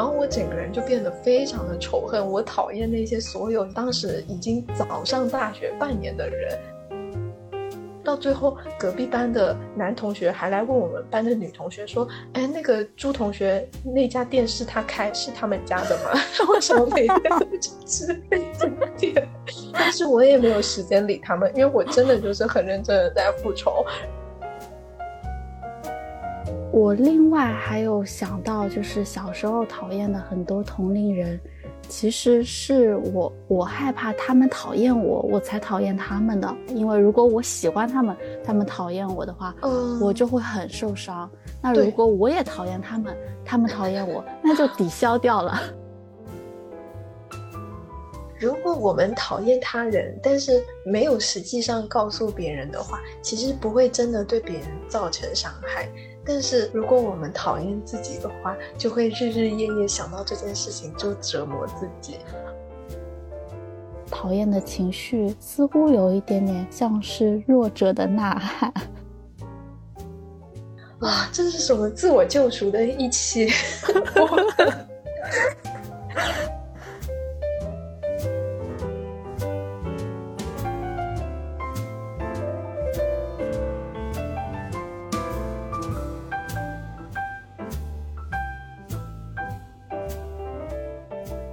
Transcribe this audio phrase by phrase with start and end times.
[0.00, 6.58] 然后我整个人就变得非常的仇恨，我讨厌那些所有当时已经早上大学半年的人。
[8.02, 16.18] 到最后，隔壁班的男同学还来问我们班的女同学说：“哎，那个朱同学那家店是他开，是他们家的吗？
[16.48, 19.28] 为什么每天都去吃那家店？”
[19.74, 23.84] 但是我也没有时间理他们，因为我真的就是很认真的在复仇。
[26.72, 31.40] 我另外还有想到，就是小时候讨厌的很多同龄人。
[31.88, 36.56] 其实是我，我害怕他们讨厌我，我才讨厌他们的。
[36.68, 39.52] 因为如果我喜欢他们，他们讨厌我的话，
[40.00, 41.28] 我就会很受伤。
[41.60, 45.60] 那如果我也讨厌他们，他们讨厌我，那就抵消掉了。
[48.38, 55.88] 如果我们讨厌他人，但是没有实际上告诉别人的话，其实不会真的对别人造成伤害。
[56.32, 62.18] 但是如果我们讨厌自己的话，就会日日夜夜想到这件事情，就折磨自己。
[64.08, 68.72] 讨厌的情绪似乎有一点点像是弱者的呐喊。
[71.00, 73.48] 哇，这是什么自我救赎的一期？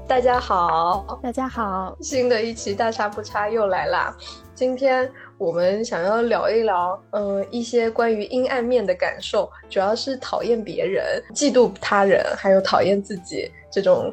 [0.07, 4.15] 大家好，大家好，新的一期大差不差又来啦。
[4.55, 14.09] 今天我们想要聊一聊，嗯，一些关于阴暗面的感受，主要是讨厌别人、嫉妒他人，还有讨厌自己这种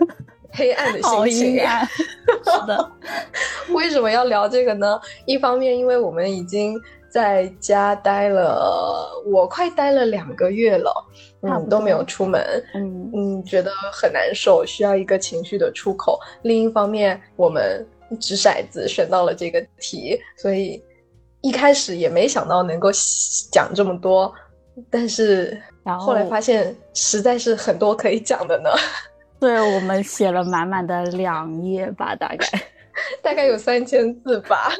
[0.52, 1.56] 黑暗的心情。
[2.44, 2.92] 是的，
[3.70, 5.00] 为什么要聊这个呢？
[5.24, 6.78] 一方面，因为我们已经。
[7.10, 10.92] 在家待了，我快待了两个月了，
[11.42, 12.40] 嗯，都没有出门，
[12.74, 16.18] 嗯嗯，觉得很难受，需要一个情绪的出口。
[16.42, 17.84] 另一方面，我们
[18.20, 20.82] 掷骰子选到了这个题，所以
[21.40, 22.90] 一开始也没想到能够
[23.50, 24.32] 讲这么多，
[24.88, 25.60] 但是
[25.98, 28.70] 后来发现实在是很多可以讲的呢。
[29.40, 32.46] 对我们写了满满的两页吧，大概
[33.22, 34.70] 大概有三千字吧。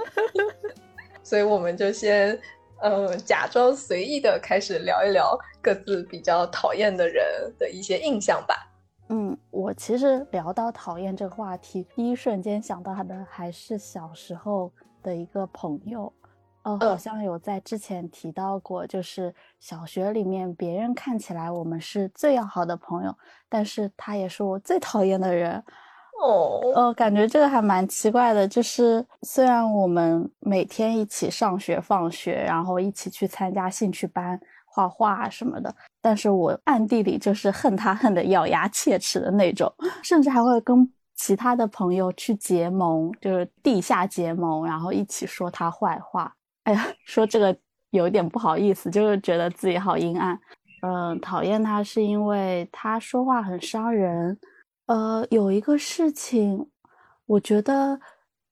[1.31, 2.37] 所以我们就先，
[2.81, 7.25] 呃，假装随意的开始聊一聊各自比较讨厌的人
[7.57, 8.69] 的一些印象吧。
[9.11, 14.73] 嗯，我其实聊到讨厌这个话题，第一瞬间想到的还是小时候
[15.05, 16.13] 的一个朋友，
[16.65, 23.17] 呃，好像有在之前提到过，就是小学里面别人看起来我们是最要好的朋友，
[23.49, 25.63] 但是他也是我最讨厌的人。
[26.21, 39.73] 哦，呃，感觉这个还蛮奇怪的，就是虽然我们每天一起上学放学，然后一起去参加兴趣班、画画什么的，但是我暗地里就是恨他恨得咬牙切齿的那种，
[40.03, 46.31] 甚至还会跟其他的朋友去结盟，就是地下结盟，然后一起说他坏话。
[46.65, 47.57] 哎呀，说这个
[47.93, 50.39] 有点不好意思，就是觉得自己好阴暗。
[50.83, 54.39] 嗯，讨厌他是因为他说话很伤人。
[54.91, 56.69] 呃，有一个事情，
[57.25, 58.01] 我觉得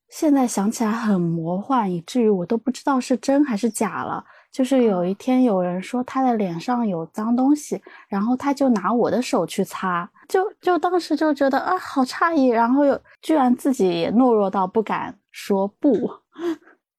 [0.08, 4.24] 现在想起来很魔幻，以至于我都不知道是真还是假了。
[4.52, 16.08] 就是有一天有人说他的脸上有脏东西，然后他就拿我的手去擦，就就当时就觉得啊，好诧异，然后又居然自己也懦弱到不敢说不。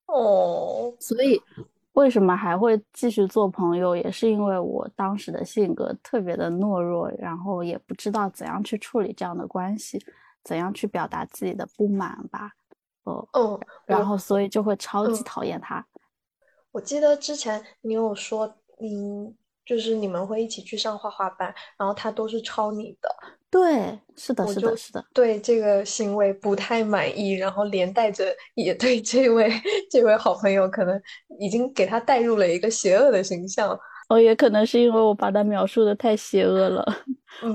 [0.08, 1.42] 哦， 所以。
[2.00, 3.94] 为什么还会继续做朋友？
[3.94, 10.02] 也是因为我当时的性格特别的懦弱，然后也不知道怎样去处理这样的关系，
[10.42, 12.54] 怎样去表达自己的不满吧。
[13.04, 15.86] 哦哦，然后所以就会超级讨厌他。
[16.72, 19.36] 我记得之前你有说，你
[19.70, 23.08] 就是你们会一起去上画画班，然后他都是抄你的。
[23.52, 29.52] 对，是的，是的，是的，对这个行为不太满意，然后连带着也对这位
[29.92, 31.00] 这位好朋友可能
[31.40, 33.80] 已经给他带入了一个邪恶的形象。
[34.08, 36.84] 哦，也可能是因为我把他描述的太邪恶了，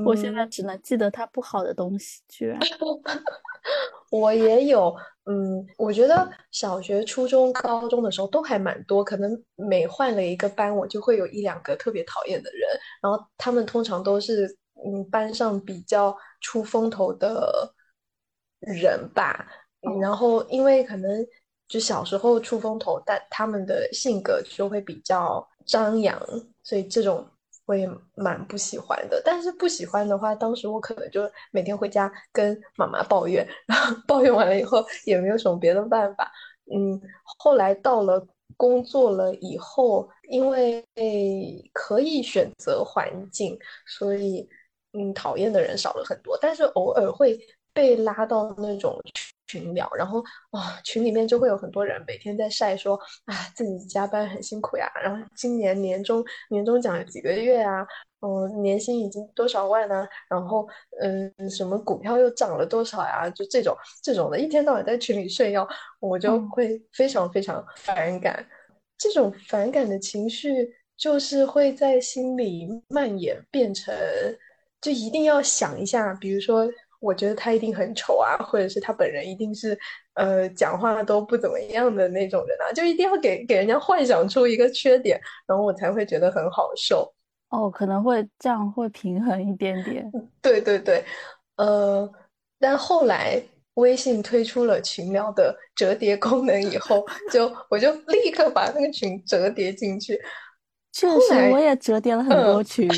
[0.04, 2.22] 我现在只能记得他不好的东西。
[2.28, 2.58] 居然，
[4.10, 4.94] 我也有，
[5.24, 12.68] 嗯，我觉得小学、初中、高中的时候都还蛮多，可能每换了一个班，我就会有一两个特别讨厌的人，
[13.02, 14.56] 然后他们通常都是。
[14.86, 17.72] 嗯，班上比较出风头的
[18.58, 19.46] 人吧，
[20.02, 21.26] 然后因为可能
[21.68, 26.20] 就小时候出风头，但他们的性格就会比较张扬，
[26.62, 27.26] 所以这种
[27.66, 29.20] 我也蛮不喜欢的。
[29.25, 36.31] 但是不喜欢的话，当时我可能就每天回家跟妈妈抱怨，然后抱怨完了以后也没有什么别的办法。
[36.72, 37.00] 嗯，
[37.38, 38.26] 后来到了
[38.56, 40.84] 工作了以后，因为
[41.72, 44.49] 可以选择环境，所以。
[44.96, 47.37] 嗯讨厌的人少了很多，但是偶尔会
[47.72, 48.96] 被拉到那种
[49.60, 52.96] 群聊，然后啊群里面就会有很多人每天在晒说
[53.26, 57.86] 啊自己加班很辛苦呀，然后今年年终年终奖几个月啊。
[58.26, 60.08] 嗯，年薪已经多少万呢？
[60.30, 60.66] 然后，
[60.98, 63.28] 嗯，什么股票又涨了多少呀？
[63.28, 65.68] 就这种这种的，一天到晚在群里炫耀，
[66.00, 68.42] 我就会非常非常反感。
[68.96, 73.94] 这种反感的情绪，就是会在心里蔓延，变成
[74.80, 76.66] 就一定要想一下，比如说，
[77.04, 79.78] 我觉得他一定很丑啊，或者是他本人一定是
[80.14, 87.12] 呃讲话都不怎么样的那种人啊，就一定要给给人家幻想出一个缺点，然后我才会觉得很好受。
[87.50, 90.10] 哦，可能会这样会平衡一点点。
[90.42, 91.04] 对对对，
[91.56, 92.10] 呃，
[92.58, 93.40] 但后来
[93.74, 100.18] 微信推出了群聊的折叠功能以后，就我就立刻把那个群折叠进去。
[100.92, 102.88] 确实，我也折叠了很多群。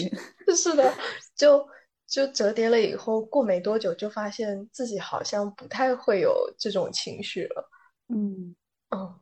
[0.54, 0.92] 是的，
[1.34, 1.66] 就
[2.06, 7.70] 就折叠了以后，过没多久就发现自己好像不太会有这种情绪了。
[8.08, 8.54] 嗯
[8.90, 9.20] 嗯，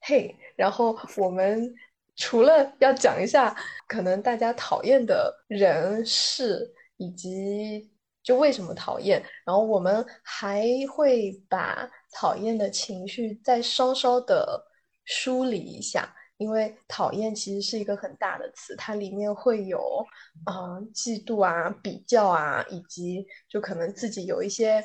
[0.00, 1.74] 嘿，然后我们。
[2.14, 3.56] 除了要讲一下
[3.88, 7.90] 可能大家讨厌的人事，以及
[8.22, 10.62] 就为什么讨厌，然后我们还
[10.92, 14.62] 会把讨厌的情绪再稍稍的
[15.06, 20.04] 梳理一下，因为讨厌其实是一个很大的词，它里面会有
[20.44, 24.84] 啊嫉妒啊、比较啊，以及就可能自己有一些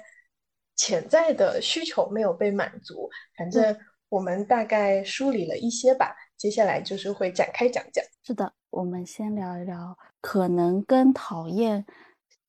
[0.76, 3.76] 潜在的需求没有被满足，反正
[4.08, 6.16] 我们大概梳理了一些吧。
[6.38, 8.06] 接下来就是会展开讲讲。
[8.24, 11.84] 是的，我们先聊一聊可能跟讨厌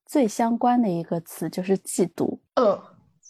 [0.04, 2.38] 最相关的一个词，就是嫉妒。
[2.56, 2.78] 嗯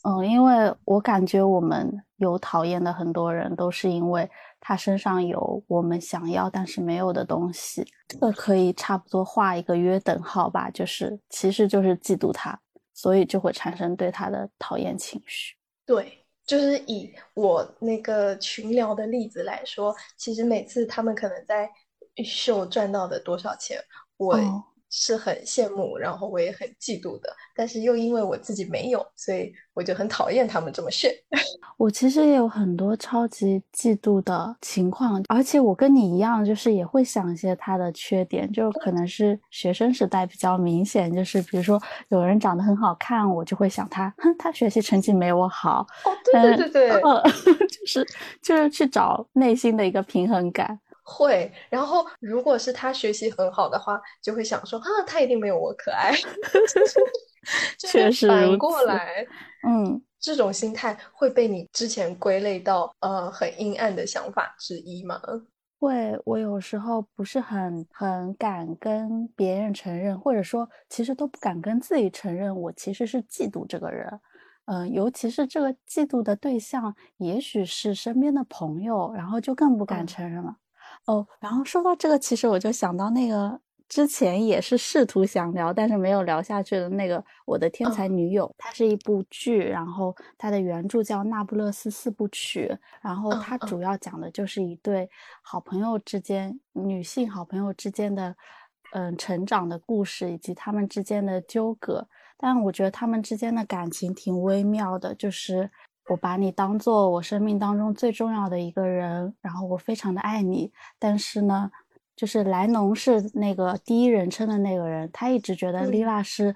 [0.02, 4.30] 嗯，因为我感觉我们有讨厌的很多人，都是因为
[4.60, 7.86] 他身上有我们想要但是没有的东西。
[8.06, 12.58] 这个可以差不多画一个约等号吧，就是其实就是嫉妒他，
[12.94, 15.56] 所以就会产生对他的讨厌情绪。
[15.84, 16.24] 对。
[16.46, 21.68] 就是以我那个群聊的例子来说，其实每次他们可能在
[22.24, 23.78] 秀赚到的多少钱，
[24.16, 24.34] 我。
[24.90, 31.12] 是很羡慕，然后我也很嫉妒的，但是又因为我自己没有，所以我就很讨厌他们这么炫。
[31.76, 45.86] 我其实也有很多超级嫉妒的情况，而且我跟你一样，就是也会想一些他的缺点，就可能是学生时代比较明显，就是比如说有人长得很好看，我就会想他，哼，他学习成绩没我好。
[46.04, 47.02] 哦，对对对对，
[47.68, 48.06] 就是
[48.42, 50.80] 就是去找内心的一个平衡感。
[51.08, 56.12] 会，然后如果是他学习很好的话，就会想说啊，他一定没有我可爱。
[57.78, 59.26] 确实反过来，
[59.66, 65.18] 嗯，这种心态会被你之前归类到呃很阴暗的想法之一吗？
[65.80, 74.20] 会，我有时候不是很很敢跟别人承认，或者说其实都不敢跟自己承认，我其实是嫉妒这个人。
[74.66, 80.56] 嗯，尤其是这个嫉妒的对象，也许是身边的朋友，然后就更不敢承认了。
[81.06, 83.58] 哦，然后说到这个，其实我就想到那个
[83.88, 92.68] 之前也是试图想聊，但是没有聊下去的那个《我的天才女友》，它是一部剧，然后它的原著叫《那不勒斯四部曲》，
[93.00, 95.08] 然后它主要讲的就是一对
[95.40, 98.36] 好朋友之间，女性好朋友之间的
[98.92, 102.06] 嗯成长的故事，以及他们之间的纠葛。
[102.36, 105.70] 但我觉得他们之间的感情挺微妙的，就是。
[106.08, 110.72] 我把你当做我生命当中最重要的一个人，然后我非常的爱你。
[110.98, 111.70] 但是呢，
[112.16, 116.54] 就是莱农是那个第一人称的那个人，他一直觉得丽娜是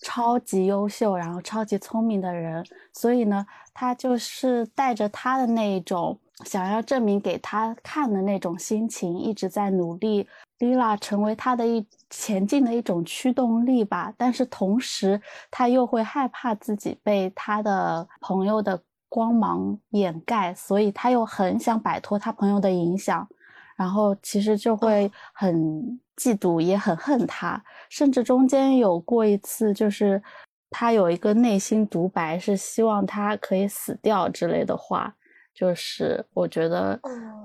[0.00, 10.28] 超级优秀，然后超级聪明的人，所以呢，他就是带着他的那一种想要证明给他看的那种心情，一直在努力。
[10.58, 15.18] 莉拉成为他的一前进的一种驱动力吧，但是同时
[15.50, 18.78] 他又会害怕自己被他的朋友的
[19.08, 23.26] 光芒掩盖，所以他又很想摆脱他朋友的影响，
[23.74, 30.22] 然后其实就会很嫉妒，也很恨他，甚至中间有过一次，就是
[30.68, 35.16] 他有一个内心独白，是希望他可以死掉之类的话。
[35.52, 36.98] 就是我觉得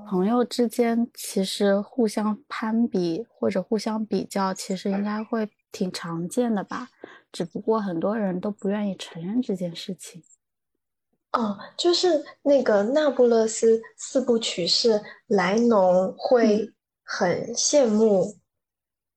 [0.07, 6.87] 朋友之间其实互相攀比或者互相比较，其实应该会挺常见的吧。
[7.33, 10.23] 只不过很多人都不愿意承认这件事情。
[11.33, 16.71] 哦，就是那个那不勒斯四部曲是莱农会
[17.03, 18.37] 很羡慕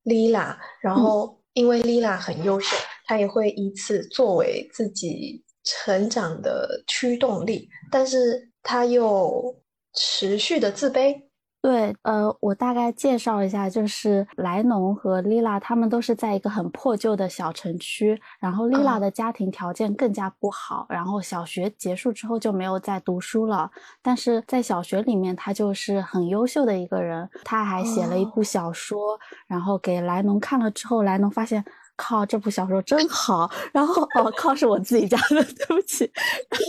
[0.02, 2.76] 莉拉，然后因为莉拉很优秀，
[3.06, 8.47] 他也会以此作为自己成长的驱动力，但是。
[8.62, 9.56] 他又
[9.94, 11.22] 持续的自卑，
[11.60, 23.70] 对，呃，我大概介绍一下，就是莱农和莉拉他们都是在一个很破旧的小城区，然后莉拉的家庭条件更加不好，然后小学结束之后就没有再读书了，
[24.02, 31.64] 但是在小学里面他就是很优秀的一个人，他还写了一部小说，然后给莱农看了之后，莱农发现。
[31.98, 33.50] 靠，这部小说真好。
[33.72, 36.10] 然后哦，靠，是我自己家的， 对不起。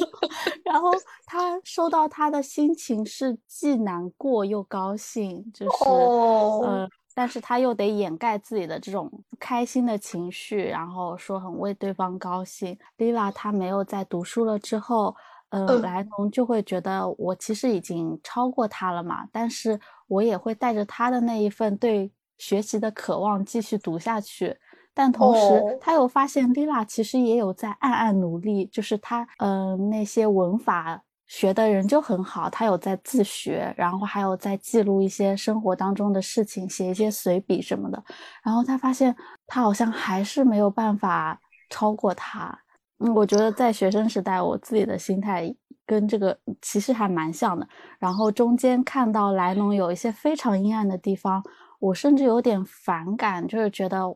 [0.66, 0.92] 然后
[1.26, 12.78] 他收到他的心情是既难过又高兴，就是呃，但是他又得掩盖自己的这种不开心的情绪，然后说很为对方高兴。
[12.98, 15.16] 莉拉她没有在读书了之后，
[15.50, 24.56] 呃，莱农就会觉得我其实已经超过他了嘛，但是我也会带着他的那一份对学习的渴望继续读下去。
[25.00, 38.04] 但同时，他又发现莉拉其实也有在暗暗努力，就是他，嗯，那些文法学的人就很好，他有在自学，然后还有在记录一些生活当中的事情，写一些随笔什么的。
[38.44, 39.16] 然后他发现，
[39.48, 41.40] 他好像还是没有办法
[41.70, 42.54] 超过他。
[42.98, 45.50] 嗯，我觉得在学生时代，我自己的心态
[45.86, 47.66] 跟这个其实还蛮像的。
[48.00, 51.42] 然后中间看到莱农有一些非常阴暗的地方，
[51.80, 54.14] 我甚至有点反感，就是觉得。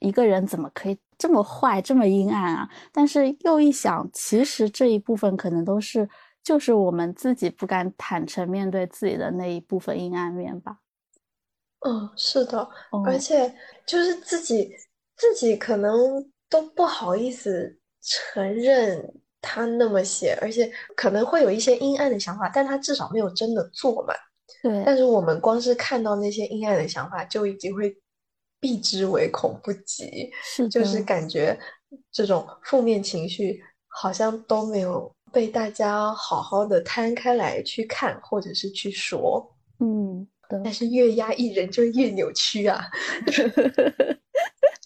[0.00, 2.68] 一个人怎么可以这么坏、这么阴暗啊？
[2.92, 6.08] 但是又一想，其实这一部分可能都是
[6.42, 10.78] 就是我们自己不敢坦诚面对自己的那一部分阴暗面吧。
[11.86, 12.68] 嗯，是的，
[13.04, 13.54] 而且
[13.86, 14.70] 就是自己
[15.16, 24.14] 自己可能都不好意思承认他那么写，而且可能会有一些阴暗的想法，但他至少没有真的做嘛。
[24.62, 24.82] 对。
[24.84, 27.96] 但是我们光是看到那些阴暗的想法，就已经会。
[28.60, 31.58] 避之唯恐不及，是就是感觉
[32.10, 39.54] 这种负面情绪好像都没有被大家好好的摊开来去看，或者是去说。
[39.80, 42.84] 嗯，但是越压抑人就越扭曲啊。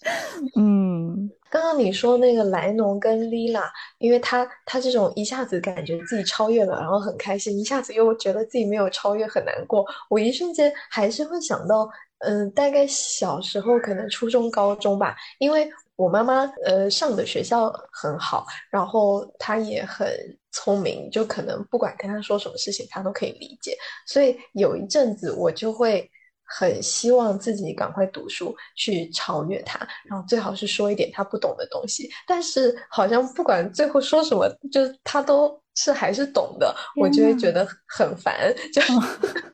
[0.57, 9.85] 嗯，刚刚你说那个莱农跟莉拉，因为他他这种一下子感觉自己超越了，然后很开心，一下子又觉得自己没有超越，很难过。
[10.09, 11.89] 我一瞬间还是会想到。
[12.25, 20.07] 嗯，大概小时候可能初中、高中吧，因为我妈妈呃上的学校很好，然后她也很
[20.53, 23.77] 聪明，就可能不管跟他说什么事情，他都可以理解。
[24.07, 26.09] 所以有一阵子我就会
[26.45, 32.09] 很希望自己赶快读书去超越他，然后最好是说一点他不懂的东西。
[32.25, 38.81] 但是好像不管最后说什么，就他都是还是懂的，我就会觉得很烦，就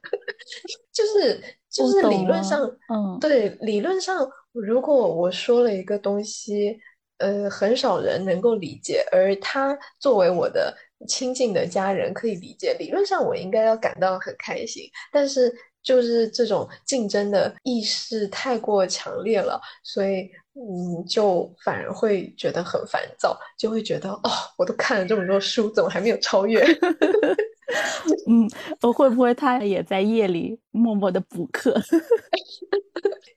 [0.93, 1.41] 就是。
[1.71, 6.75] 就是理论上，嗯，对，理论上，如果我说了一个东西，
[7.19, 10.75] 呃，很少人能够理解，而他作为我的
[11.07, 14.83] 亲近的家人可以理解，理论上我应该要感到很开心。
[15.11, 26.61] 但是就是这种竞争的意识太过强烈了，所以，嗯，就反而会觉得很烦躁，就会觉得，哦，我都看了这么多书，怎么还没有超越？
[28.27, 28.49] 嗯，
[28.93, 31.73] 会不会他也在夜里默默的补课？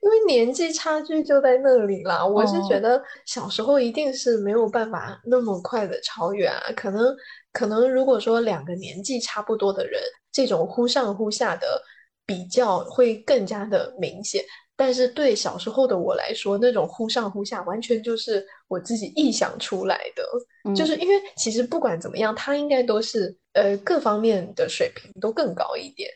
[0.01, 2.25] 因为年纪差距就在那里啦。
[2.25, 6.61] 我是觉得小时候一定是没有办法那么快的超越啊。
[6.75, 7.15] 可能
[7.53, 11.81] 可能如果说两个年纪差不多的人，这种忽上忽下的
[12.25, 14.43] 比较会更加的明显。
[14.75, 20.73] 但是对小时候的我来说，那种忽上忽下，完全就是我自己臆想出来的。
[20.73, 26.09] 就是因为其实不管怎么样，他应该都是呃各方面的水平都更高一点。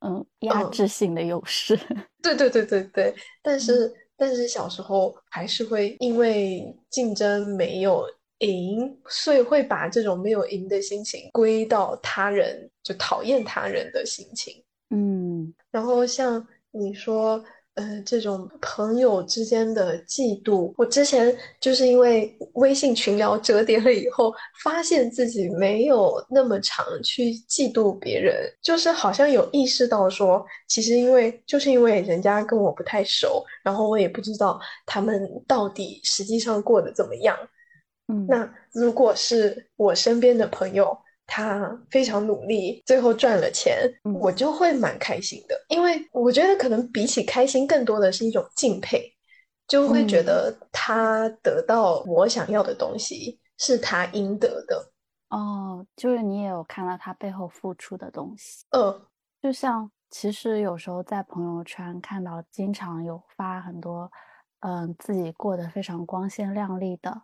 [0.00, 1.78] 嗯，压制性的优势。
[2.22, 3.14] 对对对对对。
[3.42, 8.06] 但是但是小时候还是会因为竞争没有
[8.42, 14.62] 赢，所以会把这种没有赢的心情归到他人，就讨厌他人的心情。
[14.90, 17.42] 嗯，然后像你说。
[17.74, 24.30] 呃，这种朋友之间的嫉妒，我之前就是因为微信群聊折叠了以后，
[24.62, 37.34] 发现自己没有那么常去嫉妒别人，就是好像有意识到说，其实因为就是因为人家跟我不太熟，然后我也不知道他们到底实际上过得怎么样。
[38.08, 40.96] 嗯，那如果是我身边的朋友。
[41.24, 43.88] 他非常努力，最后赚了钱，
[44.20, 45.56] 我就会蛮开心的。
[45.68, 49.10] 因为我觉得可能比起开心，更多的是一种敬佩，
[49.66, 54.92] 就会觉得他得到我想要的东西是他应得的。
[55.30, 58.66] 哦，就是你也有看到他背后付出的东西。
[58.70, 59.00] 嗯，
[59.40, 64.10] 就像其实有时候在朋友圈看到，经常有发很多，
[64.60, 67.22] 嗯，自己过得非常光鲜亮丽的，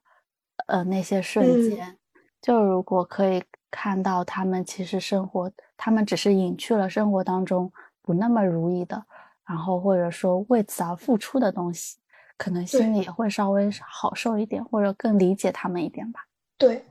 [0.69, 1.97] 呃，那些瞬间。
[2.41, 7.71] 就如果可以看到他们其实生活，他们只是隐去了生活当中
[8.01, 9.05] 不那么如意的，
[9.45, 11.99] 然后或者说为此而付出的东西，
[12.37, 16.21] 可能心里也会稍微好受一点，或者更理解他们一点吧。
[16.57, 16.85] 对，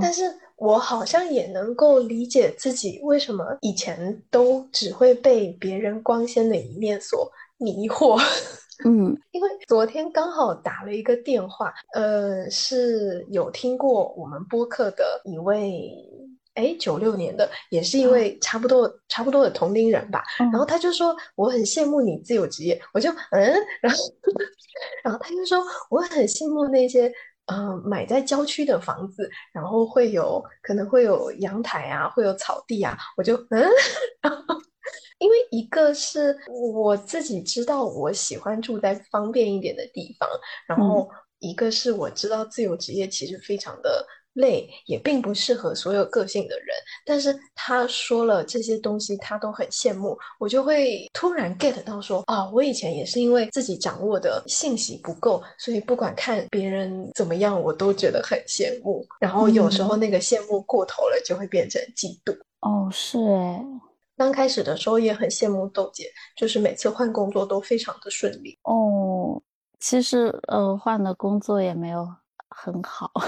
[0.00, 0.22] 但是
[0.56, 8.16] 我好像也能够理解自己为什么以前都只会被别人光鲜的一面所迷惑。
[8.84, 15.94] 嗯，因为昨天刚好打了一个电话，呃，是有听过我们播客的一位，
[16.54, 20.24] 哎，九六年的，也是一位差不多差不多的同龄人吧。
[20.38, 23.98] 然后他就说我很羡慕你自由职业，我就嗯，然后
[25.04, 27.12] 然后他就说我很羡慕那些。
[27.46, 33.68] 呃，买在郊区的房子，然后会有可能会有阳台啊，会有草地啊，我就嗯，
[35.18, 36.36] 因为一个是
[36.72, 40.28] 我自己知道我喜欢住在方便一点的地方，
[40.66, 44.06] 然后一个是我知道自由职业其实非常的。
[44.34, 46.66] 累也并不适合所有个性的人，
[47.06, 62.36] 但是他说了这些东西，他都很羡慕，我就会突然 get 到说，啊，我以前也是因为自己掌握的信息不够，所以不管看别人怎么样，我都觉得很羡慕，然后有时候那个羡慕过头了，就会变成嫉妒。
[62.58, 63.60] 哦，是诶，
[64.16, 68.58] 刚开始的时候也很羡慕豆姐，就是每次换工作都非常的顺利。
[68.62, 69.40] 哦，
[69.78, 72.06] 其实呃，换的工作也没有。
[72.56, 73.10] 很好，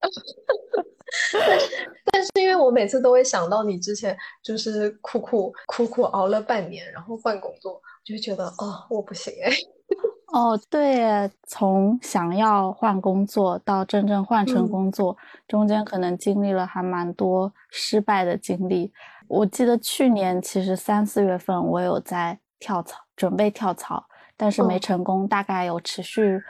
[0.00, 1.66] 但是
[2.04, 9.50] 但是因为我每次都会想到你之前就是苦苦苦苦熬了半年，然后换工作，就觉得哦我不行哎。
[10.32, 15.16] 哦对，从想要换工作到真正换成工作，
[15.48, 18.92] 中间可能经历了还蛮多失败的经历。
[19.28, 24.04] 我记得去年其实三四月份我有在跳槽，准备跳槽，
[24.36, 26.42] 但是没成功，大概有持续。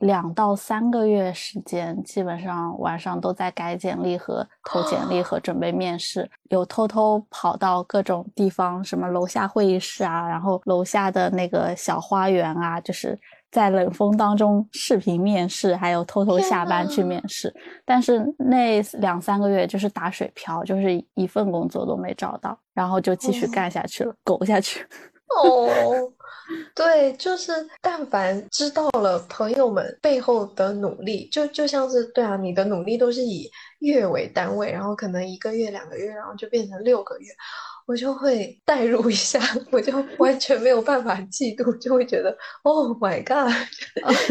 [0.00, 13.18] 两到三个月时间，基本上晚上都在改简历和投简历和准备面试，有偷偷跑到各种地方，什么楼下会议室啊，然后楼下的那个小花园啊，就是
[13.50, 17.54] 在冷风当中视频面试，还有偷偷下班去面试。
[17.84, 24.84] 但是那两三个月就是打水漂，就是一份工作都没找到，然后就继续干下去了，苟下去。
[25.42, 25.68] 哦。
[26.76, 37.26] 对，就是但凡知道了朋友们背后的努力，就就像是对啊，你的努力都是以月为单位，然后可能一个月、两个月，然后就变成六个月，
[37.86, 43.52] 我就会代入一下，我就完全没有办法嫉妒，就会觉得 Oh my God，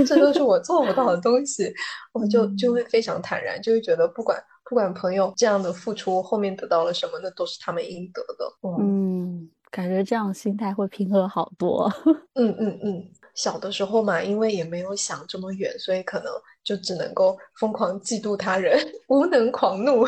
[0.05, 1.73] 这都是我做不到的东西，
[2.13, 8.53] 我就就会非常坦然，就会觉得不管不管朋友这样的付出后面得到了什么，那都是他们应得的。
[8.79, 9.49] 嗯。
[9.71, 11.91] 感觉这样心态会平和好多。
[12.35, 16.27] 嗯嗯嗯，小的时候嘛，因为也没有想这么远，所以可能
[16.63, 20.05] 就只能够疯狂嫉妒他人，无能狂怒。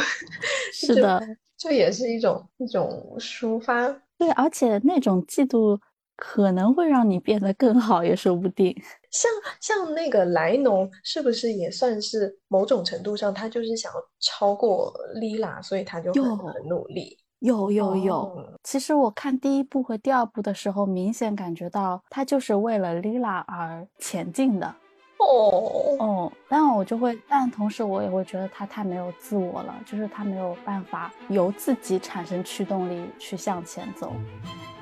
[0.72, 1.22] 是的，
[1.58, 3.88] 这也是一种一种抒发。
[4.18, 5.80] 对，而且那种嫉妒
[6.16, 8.76] 可能会让你变得更好，也说不定。
[9.12, 17.18] 像像那个莱农，是不是也算是某种程度上，他就是想要超过莉拉，所以他就很很努力。
[17.40, 24.76] 有有有，其实我看第一部和第二部的时候，明显感觉到他就是为了 Lila 而前进的。
[25.20, 34.14] 哦哦，但我就会，但同时我也会觉得他太没有自我了，就是他没有办法由自己产生驱动力去向前走。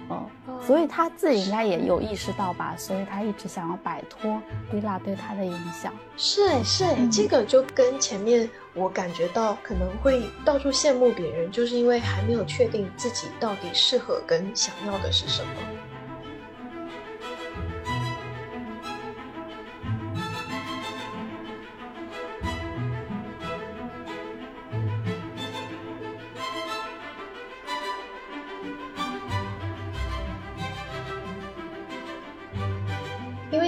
[0.07, 0.29] 嗯，
[0.61, 4.39] 所以他自己应该也有意识到吧，所以他一直想要摆脱
[4.71, 5.91] Lila 对他的影响。
[6.15, 15.49] 是哎是哎，这个就跟前面我感觉到可能会到处羡慕别人，就是因为还没有确定自己到底适合跟想要的是什么。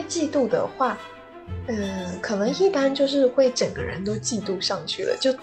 [0.07, 0.97] 嫉妒的话，
[1.67, 5.33] 嗯，可能一般就是会整个人都嫉妒上去了，就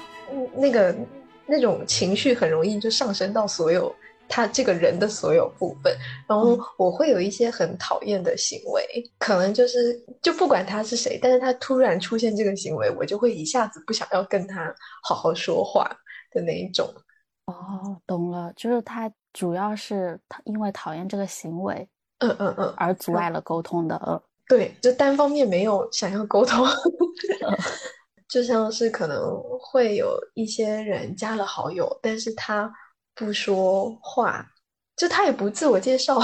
[0.55, 0.95] 那个
[1.47, 3.95] 那种情绪很容易就上升到所有
[4.29, 5.95] 他这个人的所有部分，
[6.27, 8.83] 然后我会有一些很讨厌的行为，
[9.19, 15.91] 可能就是就不管他是谁，但是他突然出现这个行为，我就会一下子不想要跟他好好说话
[16.33, 16.87] 的那一种。
[17.47, 21.87] 哦，懂了，就是他主要是他因为讨厌这个行为，
[22.21, 24.19] 嗯嗯嗯，而阻碍了沟通的，嗯。
[24.49, 26.67] 对，就单方面没有想要沟通，
[28.29, 32.71] 就像是可能会有一些人加了好友，但是他
[33.15, 34.45] 不说话，
[34.97, 36.19] 就他也不自我介绍。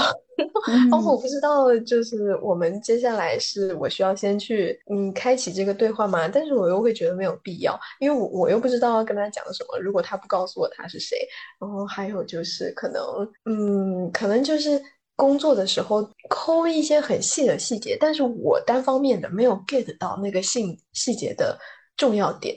[0.91, 6.27] 哦，我不知道，就是我们接下来是我需要先去嗯开启这个对话吗？
[6.27, 9.79] 但是我又会觉得没有必要，因为我我又不知道要跟他讲什么。
[9.79, 11.27] 如果他不告诉我他是谁，
[11.59, 13.01] 然后还有就是可能
[13.45, 14.79] 嗯，可能就是。
[15.21, 21.55] 工作的时候抠一些很细的细节，但是我单方面的没有 get 到那个细细节的
[21.95, 22.55] 重要点。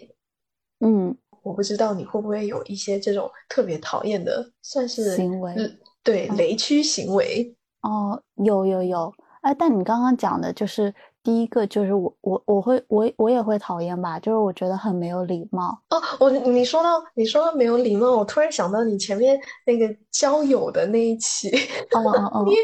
[0.80, 7.54] 嗯，我不知道你会不会有一些这种特别讨厌的，算是行为嗯对雷区行为。
[7.82, 15.76] 哦，有有有，哎，但你刚刚讲的就是第一个，就是我我我会我我也会讨厌吧，就是我觉得很没有礼貌。
[15.88, 21.48] 哦，我你说到你说到没有礼貌，我突然想到你前面那个交友的那一期，
[21.92, 22.54] 哦哦哦， 你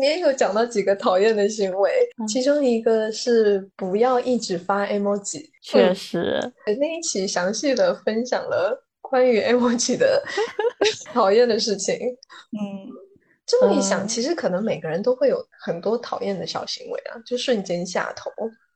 [0.00, 1.90] 你也有讲到几个讨厌的行为，
[2.28, 6.40] 其中一个是不要一直发 emoji，确实，
[6.78, 10.22] 那一期详细的分享了关于 emoji 的
[11.12, 11.96] 讨厌的事情。
[11.96, 13.03] 嗯。
[13.46, 18.30] 这么一想，其实可能每个人都会有很多讨厌的小行为啊，就瞬间下头。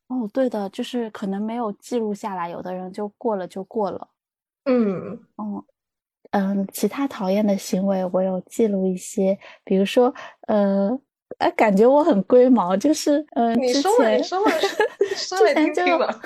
[0.09, 4.09] 哦，对的，就是可能没有记录下来，有的人就过了就过了。
[4.65, 5.65] 嗯哦
[6.33, 10.15] 嗯，其他讨厌的行为我有记录一些，比如说
[10.47, 10.99] 呃。
[11.37, 15.85] 哎，感觉我很龟毛，就是嗯，之前之前就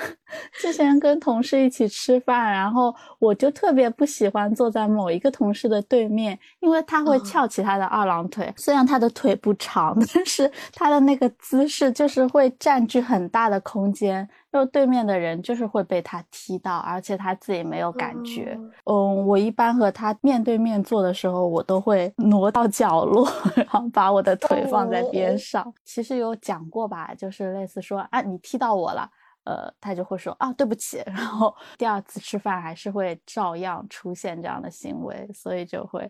[0.59, 14.27] 之前跟同事一起吃饭，然后我就特别不喜欢坐在某一个同事的对面，因为他会翘起他的二郎腿，虽然他的腿不长， 但是他的那个姿势就是会占据很大的空间。
[14.53, 18.55] 就对面的人就是会被他踢到，而且他自己没有感觉。
[18.85, 25.73] 嗯，我一般和他面对面坐的时候，我都会挪到角落， 然后把我的腿放在边上。
[25.83, 29.09] 其实有讲过吧，就是类似说啊，你踢到我了，
[29.45, 31.01] 呃，他就会说啊，对不起。
[31.07, 36.07] 然后第二次吃饭还是会照样出现这样的行为，所以就会，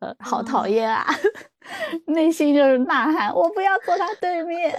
[0.00, 1.06] 呃，好讨厌啊，
[2.08, 4.76] 内心就是呐喊，我不要坐他对面。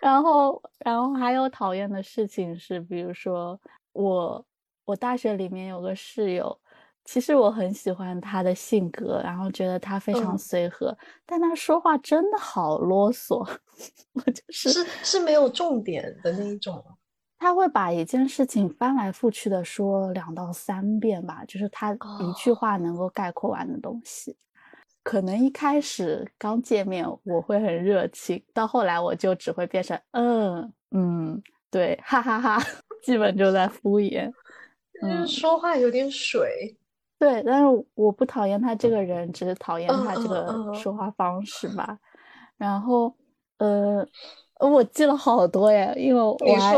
[0.00, 3.60] 然后，然后还有讨厌的事情是，比如说
[3.92, 4.44] 我，
[4.84, 6.56] 我大学里面有个室友，
[7.04, 10.96] 其实我很喜欢他的性格，然后觉得他非常随和，
[11.26, 13.38] 但他说话真的好啰嗦，
[14.14, 16.84] 我就是是是没有重点的那一种，
[17.38, 24.36] 他会把一件事情翻来覆去的说两到三遍吧，就是他一句话能够概括完的东西。
[25.08, 32.62] 可能一开始刚见面我会很热情，到后来我就只会变成嗯嗯对哈哈哈，
[33.02, 34.30] 基本就在敷衍，
[35.00, 36.76] 嗯，说话有点水，
[37.18, 41.98] 对，但是我不讨厌他这个人，只是讨厌他这个说话方式吧。
[42.58, 43.16] 然后
[43.56, 44.06] 呃。
[44.58, 46.76] 我记了好多耶，因为我还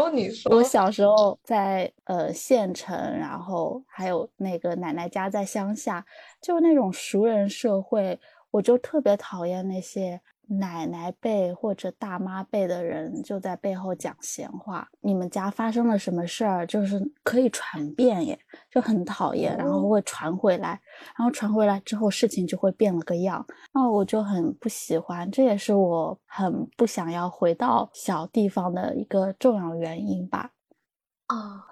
[0.51, 6.05] 我小时候在呃县城，然后还有那个奶奶家在乡下，
[6.41, 8.19] 就那种熟人社会，
[8.51, 10.21] 我就特别讨厌那些。
[10.59, 18.37] 奶奶辈或者大妈辈的人就在背后讲闲话，你们家发生了什么事儿，就是可以传遍耶，
[18.69, 20.81] 就很讨厌，然后会传回来，
[21.17, 30.51] 然后传回来之后事情就会变了个样，那我就很不喜欢，这也是我很不想要回到小地方的一个重要原因吧。
[31.29, 31.65] 啊，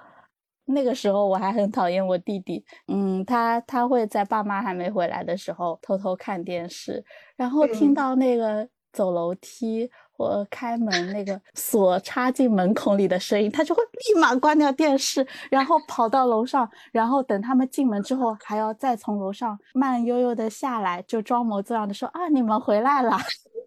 [0.68, 7.04] 那个时候我还很讨厌我弟弟，嗯，他他会在爸妈还没回来的时候偷偷看电视。
[7.36, 23.16] 然后听到那个走楼梯或开门那个锁插进门孔里的声音，他就会立马关掉电视，然后跑到楼上，然后等他们进门之后，还要再从楼上慢悠悠的下来，就装模作样的说：“啊，你们回来了。”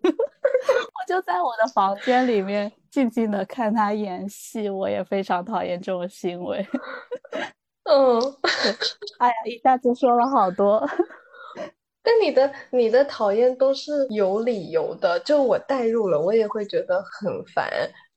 [0.03, 6.63] 我就在我的房间里面静静的看他演戏，我也非常讨厌这种行为。
[7.89, 8.19] 嗯，
[9.19, 10.85] 哎呀，一下子说了好多。
[12.03, 17.69] 但你的你的讨厌都是有理由的，就我代入了，我也会觉得很烦，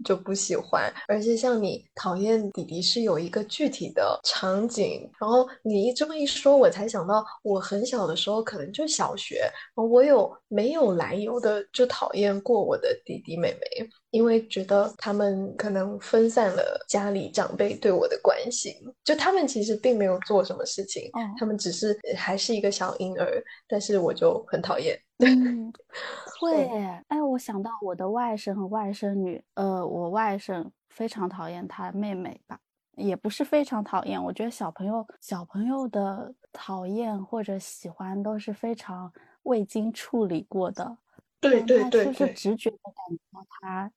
[0.05, 0.93] 就不喜欢。
[1.09, 13.89] 而且像你讨厌弟弟是有一个具体的场景，然后你一这么一说，我才想到我很小的时候，可能就小学，我有没有来由的就讨厌过我的弟弟妹妹。
[14.11, 24.97] 因为觉得他们可能分散了家里长辈对我的关心，就他们其实并没有做什么事情，他们只是还是一个小婴儿，但是我就很讨厌。
[25.19, 25.73] 嗯，
[26.41, 26.67] 会，
[27.09, 32.59] 哎，我想到我的外甥和外甥女，呃，我外甥非常讨厌他妹妹吧，
[32.97, 39.13] 也不是非常讨厌，我觉得小朋友小朋友的讨厌或者喜欢都是非常
[39.45, 40.97] 未经处理过的，
[41.41, 43.91] 对对对，就是直觉的感觉他。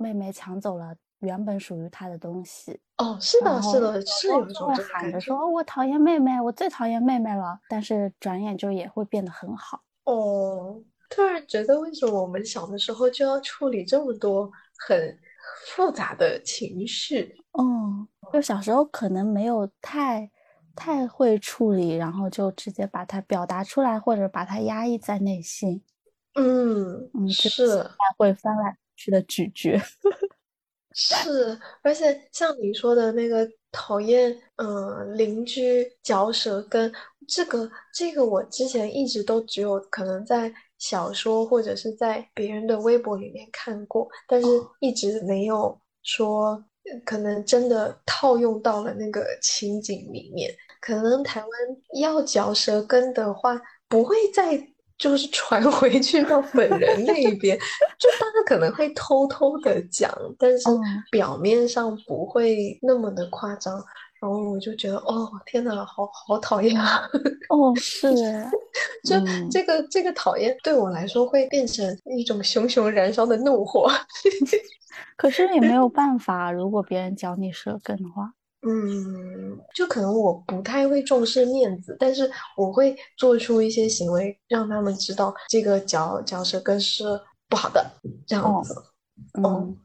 [0.00, 2.78] 妹妹抢走了原本属于他的东西。
[2.98, 9.82] 哦，是的，是的，是有种喊着说：“我讨厌妹妹，我最讨厌妹妹了。”但是转眼就也会变得很好。
[10.10, 14.50] 哦，突然觉得为什么我们小的时候就要处理这么多
[14.86, 15.18] 很
[15.66, 17.36] 复杂的情绪？
[17.58, 20.30] 嗯，就小时候可能没有太
[20.74, 25.82] 太会处理，然后就直接把它表达出来，或者把它压抑在内心。
[26.34, 27.84] 嗯，嗯，是
[28.16, 29.78] 会翻来覆去的咀嚼。
[30.94, 36.92] 是，而且像你说的那个讨厌，嗯，邻居嚼舌根，
[37.28, 44.48] 这个这个我之前一直都只有可能在小说或者是在别人的微博里面看过，但是
[44.80, 46.64] 一直没有说
[47.04, 50.50] 可能真的套用到了那个情景里面。
[50.80, 51.50] 可能台湾
[52.00, 54.68] 要嚼舌根的话，不会再。
[54.98, 60.64] 就是传 回去到本人那边，就大家可能会偷偷的讲，但是
[61.12, 63.80] 表面上不会那么的夸张。
[64.20, 67.08] 然后我就觉得，哦，天哪，好好讨厌啊！
[67.50, 68.10] 哦，是，
[69.04, 69.16] 就
[69.50, 71.84] 这个这个讨厌对我来说会变成
[72.16, 73.90] 一种熊熊燃烧的怒火。
[75.16, 78.32] 可是也没有办法，如果别人嚼你舌根的话。
[78.66, 87.04] 嗯，就可能我不太会重视面子，但是我会做出一些行为，让他们知道这个嚼嚼舌根是
[87.48, 87.88] 不好的，
[88.26, 88.74] 这样子。
[89.34, 89.76] 嗯嗯，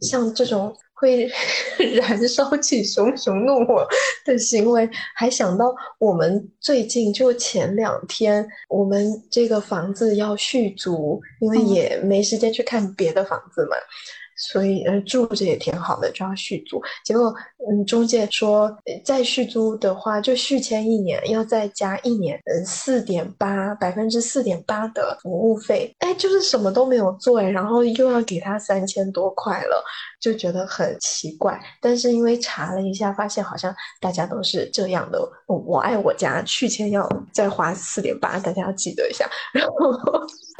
[0.00, 1.28] 像这种会
[1.96, 3.86] 燃烧起熊熊怒火
[4.24, 13.76] 的行为，还想到我们最近就前两天，我们这个房子要续租，因为也没时间去看别的房子嘛。
[14.36, 16.82] 所以，嗯，住着也挺好的，就要续租。
[17.04, 17.34] 结果，
[17.68, 18.70] 嗯，中介说
[19.04, 25.94] 再续租的话，就续签一年，要再加一年，嗯，四点八百分之四点八的服务费。
[26.00, 29.82] 哎，就是什么都没有做，哎，然后又要给他三千多块了，
[30.20, 31.60] 就觉得很奇怪。
[31.80, 35.20] 但是因为查了一下，发现好像大家都是这样的。
[35.46, 39.28] 我爱我家续签要再花四点八，大家要记得一下。
[39.54, 39.74] 然后。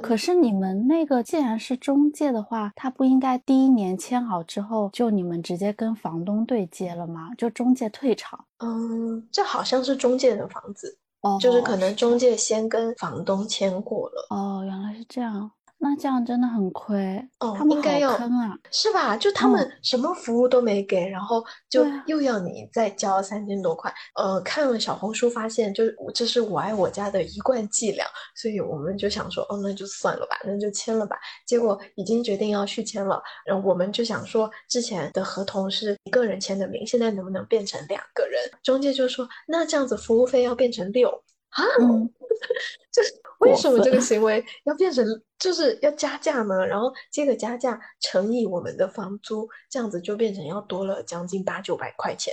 [0.04, 7.30] 可是你们那个既然是中介的话，他不应该第一年签好之后就你们直接跟房东对接了吗？
[7.38, 8.44] 就中介退场？
[8.58, 14.26] 嗯，这好像是中介的房子，哦，就是可能中介先跟房东签过了。
[14.30, 15.50] 哦，原来是这样。
[15.84, 16.96] 那这样真的很亏
[17.40, 19.14] 哦，他们应该要坑啊，是吧？
[19.18, 23.92] 就他们什么服务都没给，然后就又要你再交三千多块。
[24.16, 31.18] 呃，看了小红书发现，就是这是我爱我家的一贯伎俩，所以我们就想说，哦，那就算了吧，那就签了吧。
[31.46, 38.40] 结果已经决定要续签了，然后我们就想说，之前的合同是一个人签的名，现在能不能变成两个人？
[38.62, 41.12] 中介就说，那这样子服务费要变成六
[41.54, 41.62] 啊？
[42.92, 45.04] 就是为什么这个行为要变成
[45.38, 46.66] 就是要加价呢？
[46.66, 52.32] 然后这个加价乘以我们的房租，这样子就变成要多了将近八九百块钱，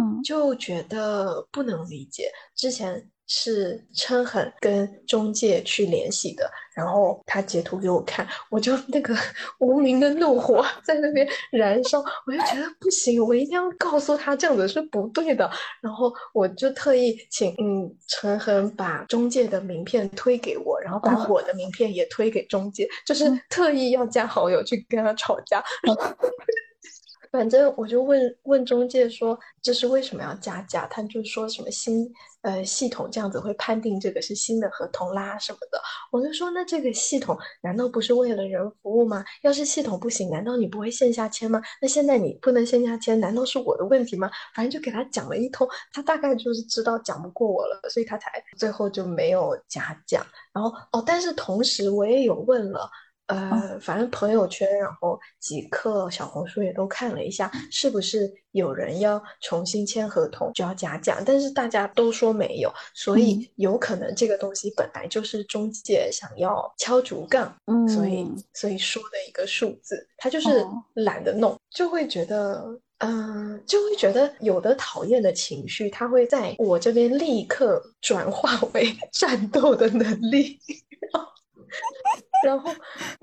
[0.00, 2.30] 嗯，就觉得不能理解。
[2.54, 3.10] 之前。
[3.32, 9.14] 是琛很跟中介去联系的，然后他截图给我看，我就那个
[9.60, 15.48] 无名的怒火在那边燃烧，我就觉得不行，我一定要告诉他这样子是不对的。
[15.80, 25.62] 然后我就特意请嗯陈恒把中介的名片推给我，然后把我的名片也推给中介，就是特意要加好友去跟他吵架。
[27.30, 35.80] 反正我就问问中介说这是为什么要加价，他就说什么新呃系统这样子会判定这个是新的合同啦什么的。
[36.10, 39.24] 我就说那这个系统难道不是为了人服务吗？
[39.42, 41.60] 要是系统不行，难道你不会线下签吗？
[41.80, 44.30] 那现在你不能线下签，难道是我的问题吗？
[44.54, 50.26] 反正就给他讲了一通，他大概就是知道讲不过我了，所以他才最后就没有加讲。
[50.52, 52.90] 然后哦，但是同时我也有问了。
[53.30, 61.22] 呃，反正朋友圈，然后几课小红书也都看了一下，是不是有人要重新签合同就要加价？
[61.24, 70.48] 但是大家都说没有，所以有可能这个东西本来就是中介想要敲竹杠，嗯，所以所以说的一个数字，他就是
[70.94, 72.64] 懒得弄，就会觉得，
[72.98, 80.58] 嗯，就会觉得有的讨厌的情绪，他会在我这边立刻转化为 战斗的能力。
[81.00, 81.28] 然 后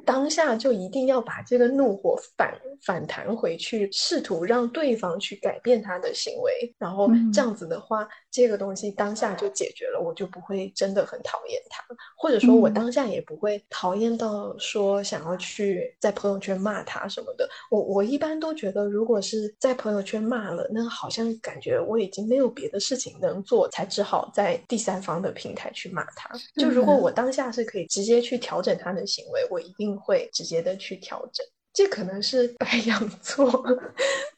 [0.06, 6.74] 当下就一定要把这个怒火反反弹回去，试图让对方去改变他的行为。
[6.78, 11.84] 然后这样子的话，这个东西当下就解决了，我就不会真的很讨厌他，
[12.16, 17.50] 或者说我当下也不会讨厌到说想要去在朋友圈骂他什么的。
[17.72, 26.30] 我我一般都觉得，如果是在朋友圈骂了，那好像感觉我已经没有别的事情能做，才只好在第三方的平台去骂他。
[26.56, 29.08] 就如果我当下是可以直接去调整他的。
[29.08, 33.50] 行为我一定会直接的去调整，这可能是白羊座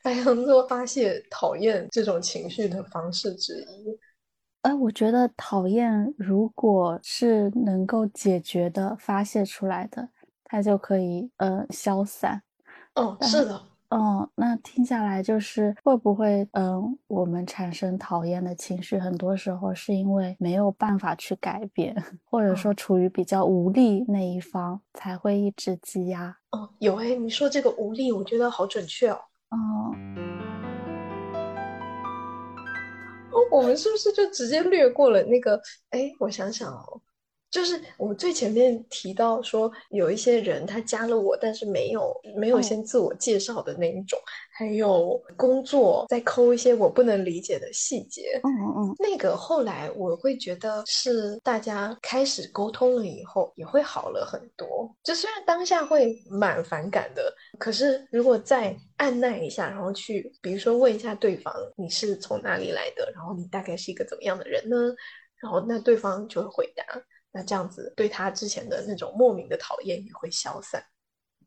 [0.03, 3.99] 白羊座发泄讨厌这种情绪的方式之一。
[4.61, 10.07] 哎，我觉得讨厌如果是能够解决的发泄出来的，
[10.43, 12.43] 它就可以呃消散。
[12.93, 21.95] 哦，是的，嗯，那听下来就是会不会，嗯，我们产生讨厌的情绪，很多时候是因为没有办法去改变，
[22.29, 26.37] 或者说处于比较无力那一方才会一直积压。
[26.51, 29.19] 哦，有哎，你说这个无力，我觉得好准确哦。
[33.31, 35.59] 哦，我们是不是就直接略过了那个？
[35.89, 37.01] 哎，我想想哦。
[37.51, 44.19] 就是我们最前面提到说，有一些人他加了我，但是没有没有先自我介绍的那一种，
[44.53, 48.39] 还有工作在抠一些我不能理解的细节。
[48.43, 54.87] 嗯嗯嗯，那个后来我会觉得是大家开始沟通了以后也会好了很多。
[55.03, 64.77] 就虽然当下会蛮反感的，可是如果再按耐一下，然后去比如说问一下对方你是从哪里来的，然后你大概是一个怎么样的人呢？
[65.41, 66.83] 然后那对方就会回答。
[67.31, 70.83] 那这样子对他之前的那种莫名的讨厌也会消散，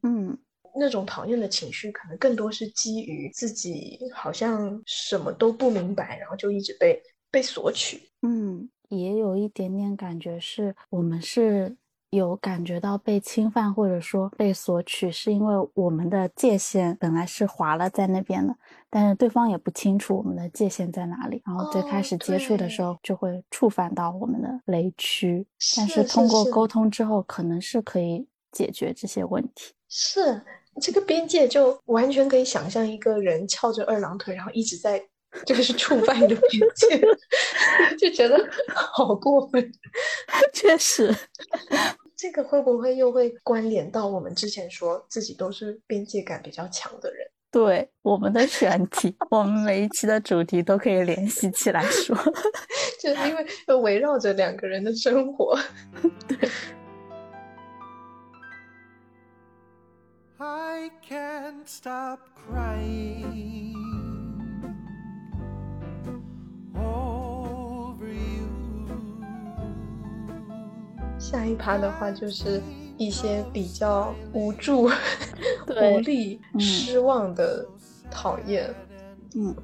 [0.02, 0.38] 嗯，
[0.74, 11.76] 那种讨厌的情绪可能更多是基于自己好像什么都不明白，然后就一直被被索取，嗯，也有一点点感觉是我们是。
[12.12, 18.54] 有感觉到被侵犯或者说被索取，是因为我们的界限本来是划了在那边的，
[18.90, 25.46] 但是对方也不清楚我们的界限在哪里，然后最开始接触的时候就会触犯到我们的雷区。
[25.74, 29.72] 但是通过沟通之后，可能是可以解决这些问题。
[29.88, 30.42] 是
[30.82, 35.02] 这个边界就完全可以想象一个人翘着二郎腿，然后一直在
[35.46, 37.00] 这个是触犯你的边界，
[37.98, 39.72] 就觉得好过分。
[40.52, 41.10] 确实。
[42.16, 47.26] 这个会不会又会关联到我们之前说自己都是边界感比较强的人？
[47.50, 52.16] 对，我们的选题，我们每一期的主题都可以联系起来说，
[53.00, 55.58] 就是因为围绕着两个人的生活。
[56.26, 56.48] 对。
[71.22, 72.60] 下一趴的话就是
[72.98, 74.90] 一些比较无助、
[75.70, 77.64] 无力、失望的
[78.10, 78.68] 讨厌。
[79.36, 79.54] 嗯，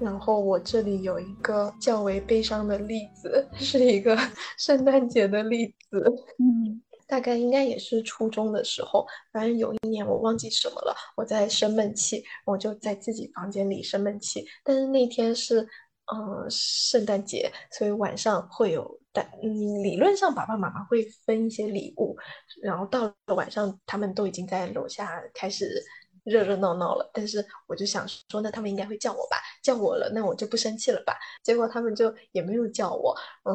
[0.00, 4.18] 然后我这里有一个较为悲伤的例子，是一个
[4.56, 6.02] 圣诞节的例子。
[6.38, 14.42] 嗯，大概应该也是初中的时候，反正有一年我忘记什么了，我在生闷气，我就在自己房间里生闷气。
[14.64, 15.68] 但是那天是。
[16.12, 22.16] 嗯，圣诞节，所以晚上会有但嗯，理论上爸爸妈妈会分一些礼物，
[22.62, 25.80] 然后到了晚上，他们都已经在楼下开始
[26.24, 27.08] 热热闹闹了。
[27.14, 29.36] 但是我就想说，那他们应该会叫我吧？
[29.62, 31.16] 叫我了，那我就不生气了吧？
[31.44, 33.54] 结果他们就也没有叫我，嗯，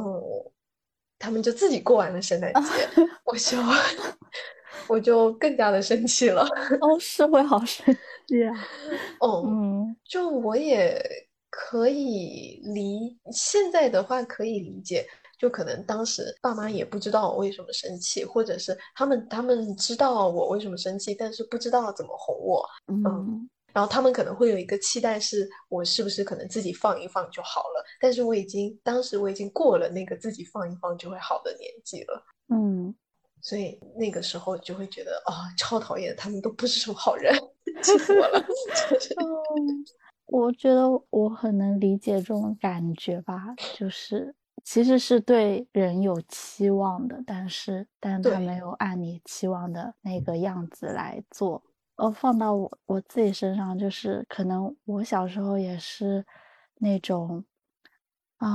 [1.20, 2.62] 他们就自己过完了圣诞节，
[3.26, 3.58] 我就
[4.88, 6.44] 我就更加的生气了。
[6.80, 7.86] 哦，是会好生
[8.28, 8.54] 气啊。
[9.20, 11.04] 哦，嗯，就我也。
[11.52, 15.06] 可以理，现在的话可以理解，
[15.40, 32.94] 就可能当时爸妈也不知道我为什么生气，或者是他们他们知道我为什么生气，但是不知道怎么哄我，嗯，然后他们可能会有一个期待，是我是不是可能自己放一放就好了，但是我已经当时我已经过了那个自己放一放就会好的年纪了，嗯，
[33.42, 37.34] 所以那个时候就会觉得啊，超讨厌，他们都不是什么好人，
[37.82, 38.44] 气死我了。
[40.32, 51.64] 我觉得我很能理解这种感觉吧，就是其实是对人有期望的，但是但他没有按你期望的那个样子来做。
[51.96, 56.26] 呃，放到我我自己身上，就是可能我小时候也是
[56.76, 57.44] 那种，
[58.38, 58.48] 啊，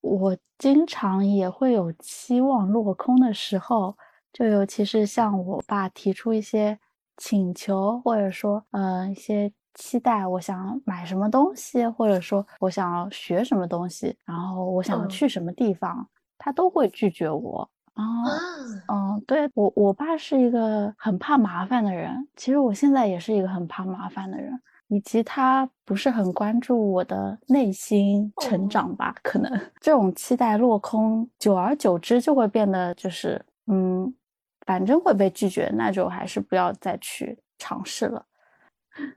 [0.00, 3.96] 我经常也会有期望落空的时候，
[4.32, 6.78] 就尤其是像我爸提出一些
[7.16, 9.52] 请求，或者说呃一些。
[9.74, 16.06] 期待我想买什么东西，或者说我想要学什么东西，然后我想要去什么地方，
[16.38, 17.68] 他都会拒绝我。
[17.94, 18.04] 啊，
[18.88, 22.26] 嗯，对我，我爸是一个很怕麻烦的人。
[22.36, 29.14] 其实我现在也是一个很怕麻烦的人，以及他不是很关注我的内心成长吧？
[29.22, 34.14] 可能这种期待落空，久而久之就会变得就是，嗯，
[34.64, 38.24] 反正会被拒绝，那就还是不要再去尝试了。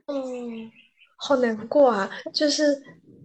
[0.06, 0.70] 嗯，
[1.16, 2.10] 好难过啊！
[2.32, 2.82] 就是，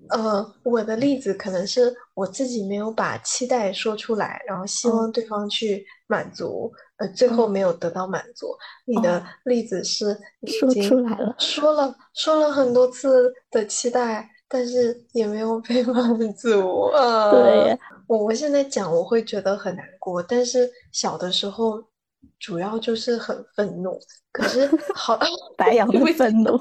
[0.10, 8.48] 呃，我的例子可能是我自己没有把期待说出来，然后希望对方去满足，呃，最后没有得到满足。
[8.86, 16.86] 你的例子是说出来了，说了说了很多次的期待，但是也没有被满足。
[16.96, 17.78] 啊，对，
[18.08, 21.84] 我我现在讲我会觉得很难过，但是小的时候
[22.40, 24.00] 主要就是很愤怒，
[24.32, 25.20] 可是 好
[25.58, 26.58] 白羊的愤怒。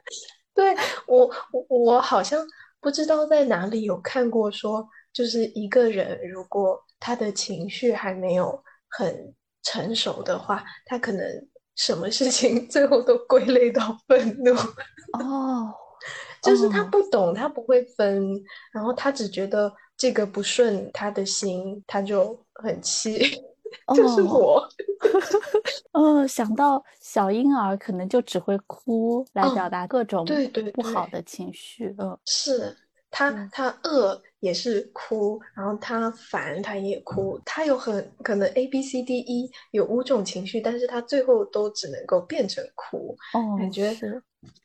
[0.54, 0.74] 对
[1.06, 2.46] 我，我我好像
[2.80, 11.26] 不知道在哪里有看过说，就是一个人如果他的情绪还没有很成熟的话，他可能
[11.74, 14.54] 什么事情最后都归类到愤怒。
[15.18, 15.74] 哦，
[16.42, 18.30] 就是他不懂，他不会分，
[18.72, 23.42] 然后他只觉得这个不顺他的心，他就很气。
[23.92, 24.64] 就是我，
[25.92, 32.76] 哦， 想到小婴儿可能就只会哭来表达各种对对不好的情绪，嗯，是
[33.10, 43.96] 他他饿也是哭，然后他烦他也哭，他有很可能 A B C D E 有五种情绪，但是他最后都只能够变成哭，哦，感觉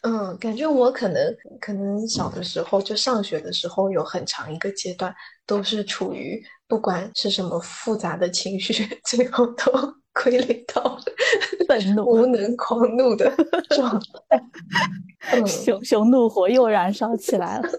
[0.02, 5.14] 嗯，感觉我可能可能小的时候就上学的时候有很长一个阶段
[5.46, 6.44] 都是处于。
[6.68, 9.72] 不管是什么复杂的情绪， 最后都
[10.22, 11.00] 归类到
[11.68, 13.32] 愤怒、无能、狂怒的
[13.70, 14.00] 状
[14.30, 14.42] 态。
[15.46, 17.70] 熊熊怒火又燃烧起来了。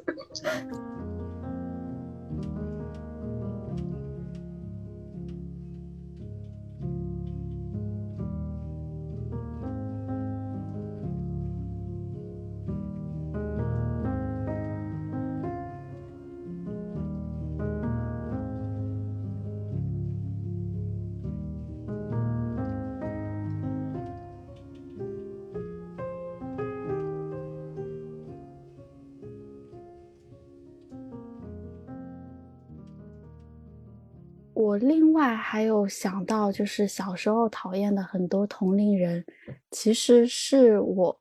[34.70, 39.24] 我另外还有想到，就是小时候讨厌的很多同龄人，
[39.72, 41.20] 其实是我，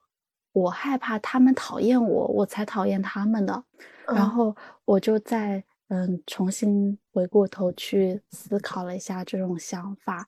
[0.54, 3.64] 我害怕他们讨厌我，我才讨厌他们的。
[4.06, 10.28] 然后我就在嗯重新回过头去思考了一下这种想法，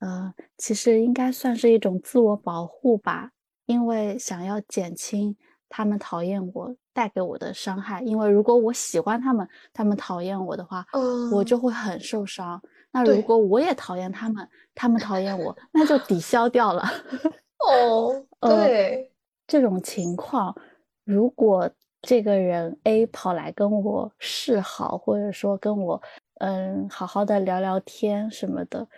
[0.00, 3.30] 呃，其实应该算是一种自我保护吧，
[3.66, 5.36] 因为想要减轻
[5.68, 6.74] 他们讨厌我。
[6.96, 10.82] 带给我的伤害，因为如果我喜欢他们，他们讨厌我的话，
[11.30, 12.58] 我就会很受伤。
[12.90, 16.82] 那如果我也讨厌他们，他们讨厌我，那就抵消掉了。
[17.60, 19.12] 哦，对，
[19.46, 20.56] 这种情况，
[21.04, 21.68] 如果
[22.00, 26.00] 这个人 A 跑来跟我示好，或者说跟我
[26.38, 28.88] 嗯好好的聊聊天什么的。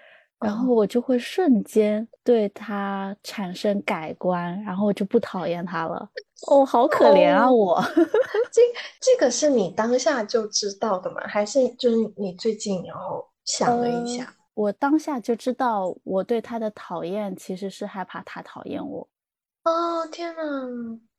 [0.41, 6.09] 然后我就会瞬间对他产生改观，然后我就不讨厌他了。
[6.47, 7.51] 哦，好可怜啊！
[7.51, 7.83] 我
[8.53, 8.63] 这
[9.01, 11.21] 这个是你当下就知道的吗？
[11.27, 14.33] 还是就是你最近然后想了一下？
[14.55, 19.09] 我当下就知道，我对他的讨厌其实是害怕他讨厌我。
[19.65, 20.43] 哦，天哪！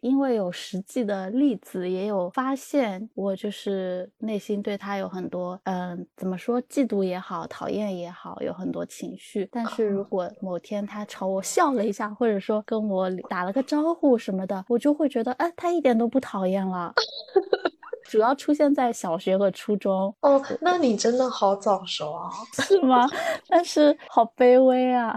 [0.01, 9.47] 因为有实际的例子，也有发现，我就是内心对他有很多，嗯，怎么说，嫉妒也好，讨厌也好，有很多情绪。
[9.51, 16.93] 但是如果某天他朝我笑了一下，或者说跟我打了个招呼什么的，我就会觉得，哎，他一点都不讨厌了。
[18.09, 20.15] 主要出现在小学和初中。
[20.21, 22.29] 哦，那你真的好早熟啊？
[22.53, 23.07] 是吗？
[23.47, 25.15] 但是好卑微啊。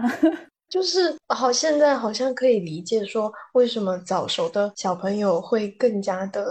[0.73, 6.43] 就是好，现在好像可以理解说，为什么早熟的小朋友会更加的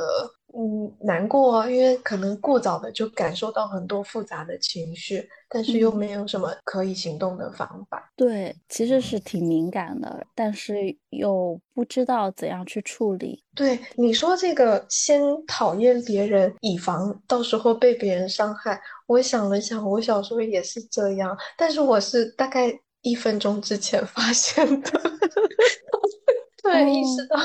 [0.55, 1.69] 嗯难过啊？
[1.69, 8.13] 因为可能过早的就感受到很多复杂的情绪，但是又没有什么可以行动的方法。
[8.15, 13.43] 对，其实是挺敏感的，但是又不知道怎样去处理。
[13.57, 18.81] 对你说这个，先讨厌别人，以防到时候被别人伤害。
[19.09, 22.73] 我想了想，我小时候也是这样，但是我是大概。
[23.03, 24.91] 一分钟之前发现的，
[26.63, 27.37] 突然意识到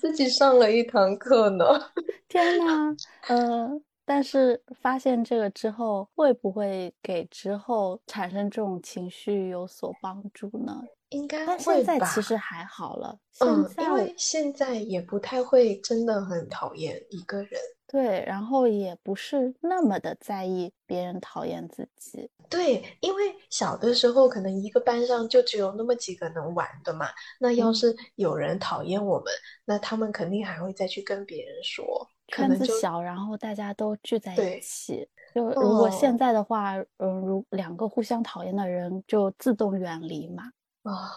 [0.00, 1.64] 自己上了一堂课呢。
[2.28, 2.94] 天呐，
[3.28, 3.70] 呃，
[4.04, 10.82] 但是发现这个之后，会不会给之后产生这种情绪有所帮助呢？
[11.10, 13.16] 应该但现在其实还好了。
[13.40, 17.50] 嗯，因为现在也不太会真的很讨厌一个人。
[17.86, 22.28] 对，然后也不是那么的在意别人讨厌自己。
[22.48, 27.08] 对，因为小的时候可能一个班上就只有那么几个能玩的嘛。
[27.40, 29.26] 那要是有人讨厌我们，
[29.64, 32.08] 那他们肯定还会再去跟别人说。
[32.28, 35.08] 圈子小，然后大家都聚在一起。
[35.32, 40.42] 就如果现在的话，嗯，如两个互相讨厌的人就自动远离嘛。
[40.82, 41.12] 啊，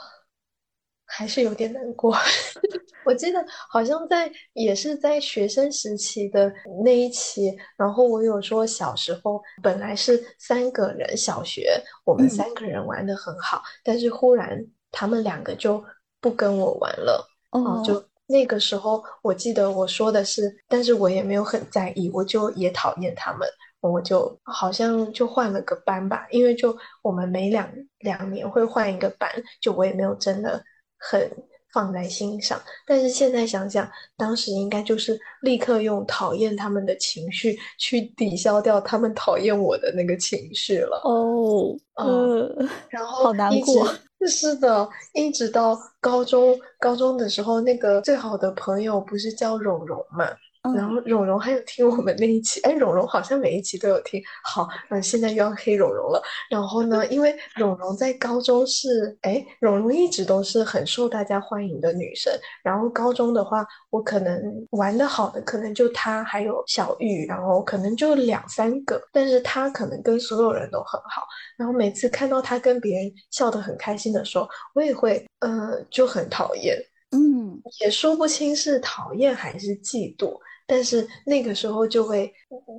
[1.09, 2.15] 还是有点难过。
[3.05, 6.51] 我记得好像在也是在学生时期的
[6.83, 15.83] 那一期，然后我有说小时候本来是三个人，小学我们三个人玩的很好，但是忽然他们两个就
[16.21, 17.25] 不跟我玩了。
[17.51, 23.47] 哦，就那个时候我记得我说的是，但是我也没有很在意，我就也讨厌他们。
[23.81, 27.67] 我就好像就换了个班吧，因为就我们每两
[27.99, 29.31] 两年会换一个班，
[29.61, 30.61] 就我也没有真的
[30.99, 31.31] 很
[31.73, 32.61] 放在心上。
[32.85, 41.01] 但是现在想想，当时应该就是立刻用讨厌他们的情绪去抵消掉他们讨厌我的那个情绪了。
[41.05, 43.87] 哦，嗯，然后好难过。
[44.27, 50.27] 是的，一直到高中，高中的时候，那个最好的朋友不是叫蓉蓉嘛？
[50.75, 54.21] 然后蓉蓉还有听我们那一期，哎，蓉蓉好像每一期都有听。
[54.43, 56.21] 好，那现在又要黑蓉蓉了。
[56.49, 62.31] 然后呢，因为蓉蓉在高中是，哎，蓉蓉一直都是很受大家欢迎的女生。
[62.61, 64.37] 然后高中的话，我可能
[64.71, 69.01] 玩的好的可能就她还有小玉，然后可能就两三个。
[69.13, 71.25] 但是她可能跟所有人都很好。
[71.57, 74.45] 然后每次看到她跟别人笑得很开心的时候，
[74.75, 76.77] 我也会，呃，就很讨厌。
[77.11, 80.37] 嗯，也说不清是讨厌还是嫉妒。
[80.67, 82.31] 但是那个时候就会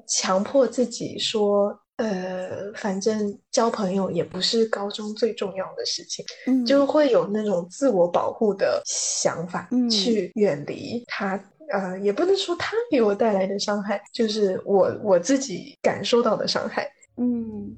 [0.06, 11.42] 强迫自己说，呃，反正交朋友也不是高中最重要的事情，嗯就会有那种自我保护的想法，去远离他。
[11.72, 16.88] 呃，也不能说他给我带来的伤害，就是我我自己感受到的伤害。
[17.16, 17.76] 嗯。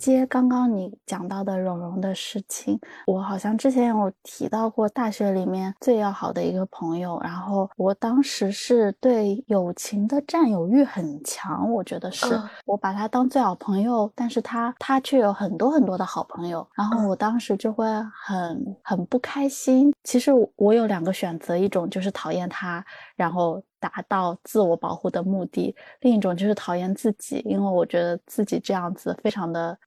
[0.00, 12.26] 接刚刚你讲到的蓉蓉的事情，我好像之前有提到过，大学里面最要好的一个朋友，然后我当时是对友情的占有欲很强，我觉得是
[12.64, 17.86] 我把他当最好朋友，但是他他却有很多很多的好朋友，然后我当时就会
[18.24, 19.92] 很很不开心。
[20.04, 22.82] 其实我有两个选择，一种就是讨厌他，
[23.16, 29.78] 然后达到自我保护的目的；另一种就是讨厌自己，因为我觉得自己这样子非常的。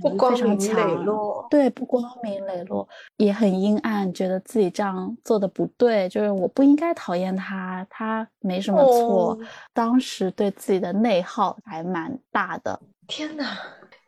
[0.00, 9.38] 不光明磊落，对，不光明磊落，也很阴暗，觉得自己这样做的不对，就是我不应该讨厌他，他没什么错。
[9.72, 12.80] 当时对自己的内耗还蛮大的。
[13.06, 13.58] 天哪！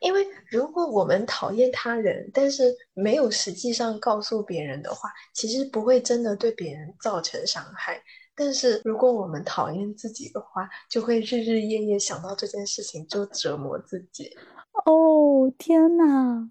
[0.00, 7.98] 因为如果我们讨厌他人，但是没有实际上告诉别人的话，其实不会真的对别人造成伤害。
[8.36, 14.36] 但是如果我们讨厌自己的话，就会日日夜夜想到这件事情，就折磨自己。
[14.84, 16.48] 哦天呐，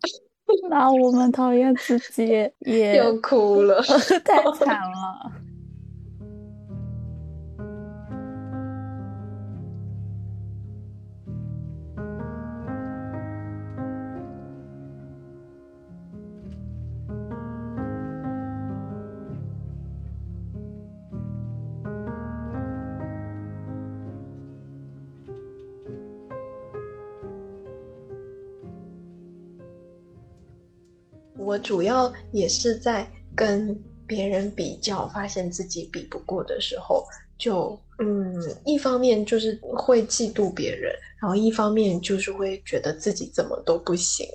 [0.70, 2.28] 那我们讨厌自己
[2.62, 3.82] 也又哭了，
[4.26, 5.32] 太惨了。
[31.44, 33.78] 我主要也是在跟
[34.08, 37.06] 别人比较，发现自己比不过的时候，
[37.38, 38.36] 就嗯，
[38.66, 44.26] 一方面就是会嫉妒别人，然后一方面就是会觉得自己怎么都不行。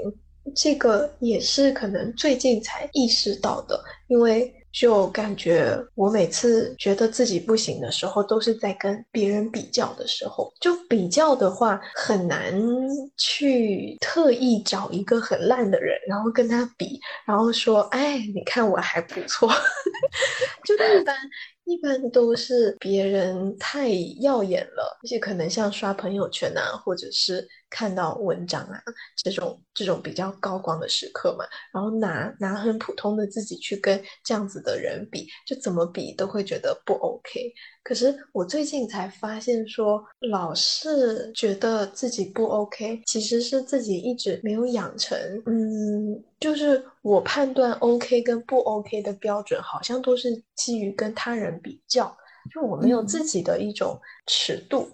[0.54, 4.54] 这个也是可能最近才意识到的，因为。
[4.73, 10.53] 就感觉我每次觉得自己不行的时候，都是在跟别人比较的时候。
[10.61, 12.55] 就比较的话，很难
[13.16, 19.49] 去特意找一个很烂的人，然后跟他比，然后说：“哎，你看我还不错。
[20.64, 21.16] ”就一般。
[21.69, 23.91] 一般都是别人太
[24.23, 28.83] 耀眼了，而且可能像刷朋友圈啊，或者是看到文章啊
[29.16, 37.53] 这种这种比较高光的时刻嘛，然后拿拿很普通的自己去跟这样子的人比，就怎么比都会觉得不 OK。
[37.83, 45.19] 可是我最近才发现，说老是觉得自己不 OK，其实是自己一直没有养成。
[45.47, 52.14] 嗯，就是我判断 OK 跟不 OK 的标准，好像都是基于跟他人比较，
[52.53, 54.87] 就我没有自己的一种尺度，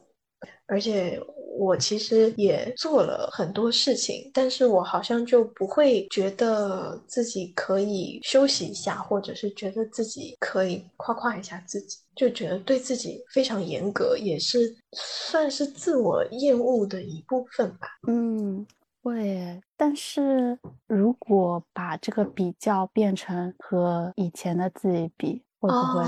[0.66, 1.20] 而且。
[1.56, 17.86] 我其实也做了很多事情，但是我好像就不会觉得自己可以休息一下，或者是觉得自己可以夸夸一下自己，就觉得对自己非常严格，也是算是自我厌恶的一部分吧。
[18.08, 18.66] 嗯，
[19.00, 19.62] 会。
[19.76, 20.58] 但是
[20.88, 26.04] 如果把这个比较变成和以前的自己比，会不会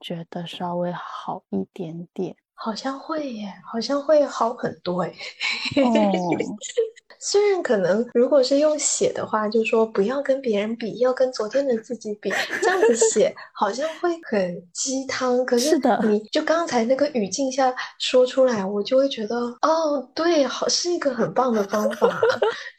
[0.00, 2.34] 觉得稍微好一点点？
[2.62, 5.08] 好像会耶，好像会好很多哎。
[5.82, 5.92] 哦，
[7.22, 12.30] 虽然可能如果是用写的话，就说不要跟别人比，要跟昨天的自己比，
[12.62, 15.44] 这样子写好像会很鸡汤。
[15.44, 22.20] 可是的，你就刚才那个语境下说出来，我就会觉得哦，对，好是一个很棒的方法，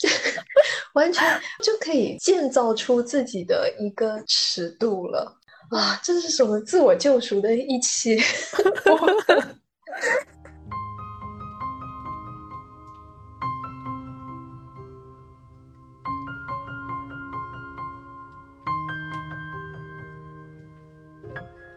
[0.94, 5.38] 完全就可以建造出自己的一个尺度了。
[5.72, 8.20] 啊，这是什么自我救赎的一期？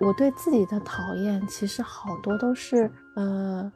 [0.00, 3.72] 我对自己的讨厌，其实好多都是，呃，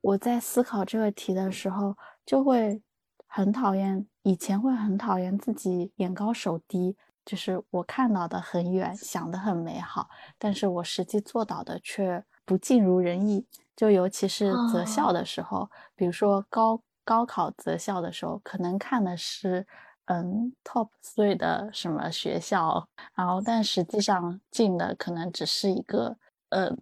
[0.00, 2.80] 我在思考这个题的时候，就会
[3.26, 10.08] 很讨厌，以前会很讨厌自己眼高手低，就是我看到的很远，想的很美好，
[10.38, 13.44] 但是我实际做到的却不尽如人意。
[13.76, 19.66] 就尤其是择校的时候，比如说高高考择校的时候，可能看的是。
[20.10, 26.16] 嗯，top three 的什么学校，然后但实际上进的可能只是一个
[26.48, 26.74] 呃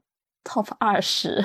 [0.45, 1.43] top 二十，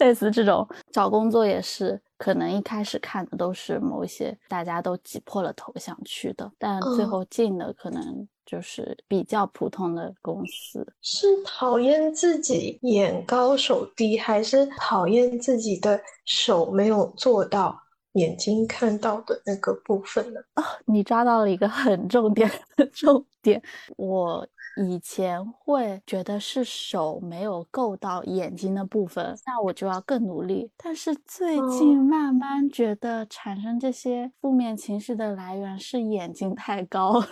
[0.00, 10.86] 类似这种找工作也是，可能一开始看的都是某一些大家都挤破了头想去的，但最后进的可能就是比较普通的公司。
[11.02, 17.78] 是讨厌自己眼高手低，还是讨厌自己的手没有做到？
[18.14, 20.40] 眼睛看到的那个部分呢？
[20.54, 23.62] 啊，你抓到了一个很重点的 重点。
[23.96, 24.44] 我
[24.86, 30.70] 以前会觉得是手没有够到眼睛的部分，那我就要更努力。
[30.76, 37.26] 但是最近慢慢觉得，产生这些负面情绪的来源是眼睛太高了。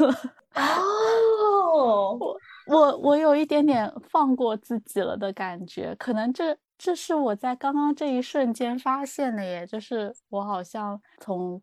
[0.57, 2.39] 哦，我
[2.69, 6.57] 我我有一点点放过自己了的感觉，可能这。
[6.79, 11.59] 这是我在刚刚这一瞬间发现的，耶，就是我好像从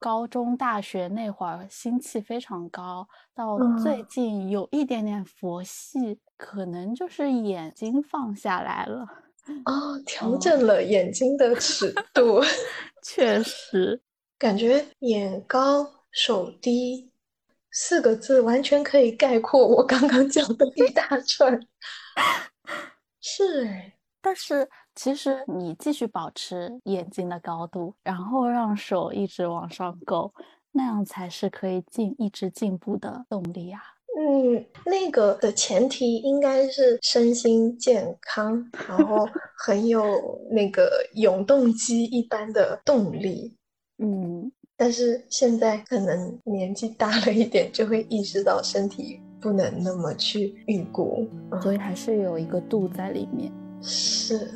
[0.00, 9.06] 高中、大学那会儿心气非常高，到最近有一点点佛系，可能就是眼睛放下来了。
[9.66, 12.40] 哦，调整了眼睛的尺 度，
[13.02, 14.00] 确实，
[14.38, 17.12] 感觉眼高手低
[17.70, 21.60] 四个字完全可以概括我刚刚讲的 一大串。
[23.20, 23.96] 是哎。
[24.22, 24.68] 但是
[25.02, 30.30] 其实你继续保持眼睛的高度，然后让手一直往上勾，
[30.72, 33.80] 那样才是可以进一直进步的动力啊。
[34.18, 39.26] 嗯，那个的前提应该是身心健康，然后
[39.56, 40.04] 很有
[40.50, 43.56] 那个永动机一般的动力。
[44.02, 51.26] 嗯，但是现在可能年纪大了一点，就会意识到身体不能那么去预估，
[51.62, 53.50] 所以还是有一个度在里面。
[53.80, 54.46] 是。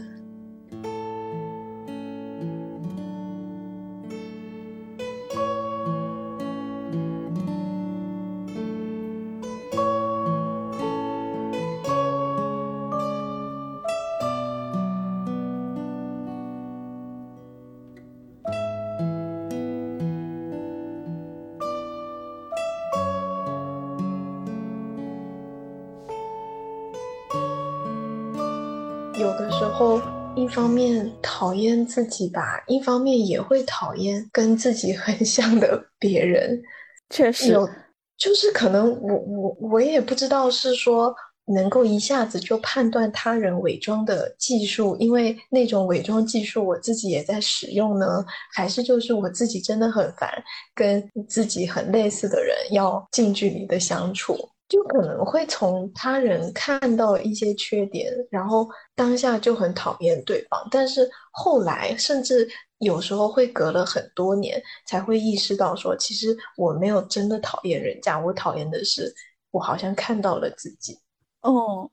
[30.55, 36.63] 方面讨厌自己吧，一方面也会讨厌跟自己很像的别人。
[37.11, 37.69] 确实有，
[38.17, 41.13] 就是可能我我我也不知道是说
[41.47, 48.25] 能够一下子就判断他人伪装的技术，因为那种伪装技术我自己也在使用呢，
[48.55, 50.31] 还是就是我自己真的很烦
[50.73, 54.39] 跟自己很类似的人要近距离的相处。
[54.69, 62.49] 就可能会从他人看到一些缺点，然后当下就很讨厌对方，但是后来甚至
[62.79, 69.15] 有时候会隔了很多年才会意识到，说其实我没有真的讨厌人家，我讨厌的是
[69.51, 70.99] 我好像看到了自己。
[71.43, 71.91] 哦，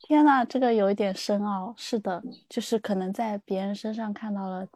[0.00, 1.74] 天呐，这个有一点深奥。
[1.76, 4.66] 是的，就是可能在别人身上看到了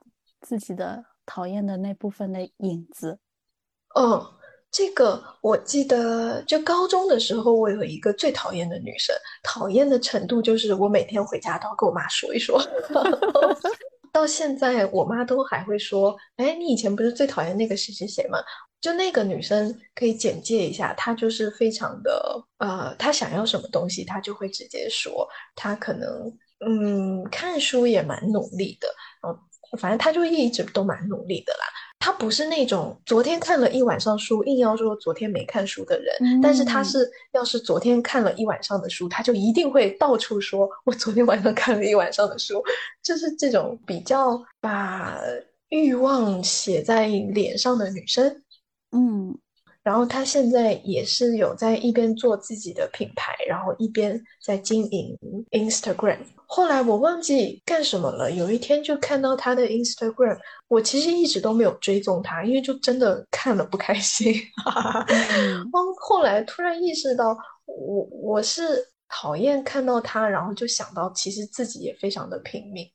[0.43, 3.19] 自己的讨厌的那部分的影子。
[3.97, 4.38] 嗯。
[4.71, 12.63] 这个我记得，就高中的时候，我有一个最讨厌的女生，讨厌的程度就是我每天回家都要跟我妈说一说。
[14.13, 18.39] 到现在，我妈都还会说：“哎，你以前不是最讨厌那个谁谁谁吗？”
[18.81, 25.29] 就那个女生，可以简介一下，她就是非常的呃，她想要什么东西，她就会直接说。
[25.55, 26.09] 她可能
[26.67, 28.89] 嗯，看书也蛮努力的，
[29.23, 29.39] 然后
[29.79, 31.67] 反正他就一直都蛮努力的啦。
[32.01, 36.41] 他不是那种昨天看了一晚上书，硬要说昨天没看书的人。
[36.41, 42.63] 但是他是，要是昨天看了一晚上的书，他就一定会到处说：“我昨天晚上看了一晚上的书。”
[43.03, 45.19] 就是这种比较把
[45.71, 48.43] 欲望写在脸上的女生。
[48.93, 49.37] 嗯，
[49.89, 55.19] 然后他现在也是有在一边做自己的品牌，然后一边在经营
[55.53, 56.19] Instagram。
[56.45, 64.35] 后来我忘记干什么了，有一天就看到他的 Instagram，我其实一直都没有追踪他，因为就真的看了不开心。
[65.73, 67.35] 后后来突然意识到，
[67.65, 68.63] 我我是
[69.09, 72.87] 讨厌看到他，然后就想到其实自己也非常的拼命。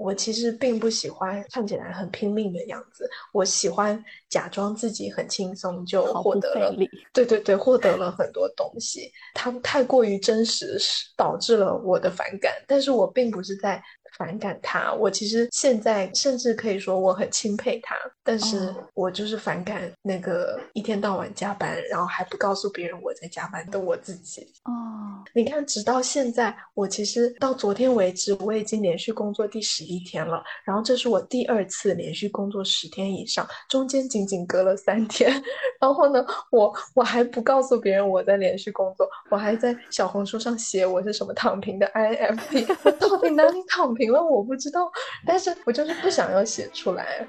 [0.00, 6.74] 我其实并不喜欢看起来很拼命的样子，我喜欢假装自己很轻松就获得了，
[7.12, 9.12] 对对对，获得了很多东西。
[9.34, 10.78] 它太过于真实，
[11.16, 12.52] 导致了我的反感。
[12.66, 13.82] 但是我并不是在。
[14.20, 24.42] 反感他，我其实现在甚至可以说我很钦佩他，但是我就是反感那个一天到晚加班，然后还不告诉别人我在加班的我自己。
[24.64, 35.32] 哦，你看，直到现在，我其实到昨天为止，我已经连续工作第十一天了，然后这是我第二次连续工作十天以上，中间仅仅隔了三天。
[35.80, 42.66] 然后呢，我我还不告诉别人我在连续工作，我还在小红书上写我是什么躺平的 INFP，
[42.98, 44.09] 到底哪里躺平？
[44.10, 44.90] 了我不知道，
[45.26, 47.26] 但是我就是不想要写出来。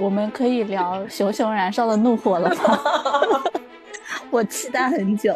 [0.00, 3.42] 我们可以聊熊熊燃烧的怒火了吗？
[4.30, 5.34] 我期待很久。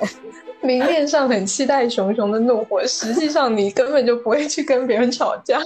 [0.60, 5.60] 明面上很期待熊熊的怒火，实际上你根本就不会去跟别人吵架。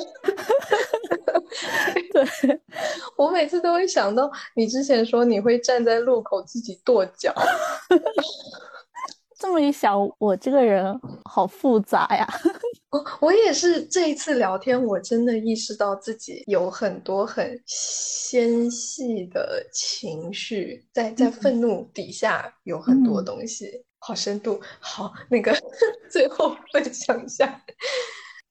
[2.43, 2.61] 对，
[3.16, 7.35] 我每次都会想到你之前说你会站在路口自己跺脚。
[9.39, 12.27] 这么一想，我这个人好复杂呀。
[12.91, 23.85] 我 我也是这一次聊天，我真的意识到自己有很多很纤细的情绪，在在愤怒底下有很多东西。
[23.99, 25.53] 好深度，好那个，
[26.11, 27.61] 最后分享一下。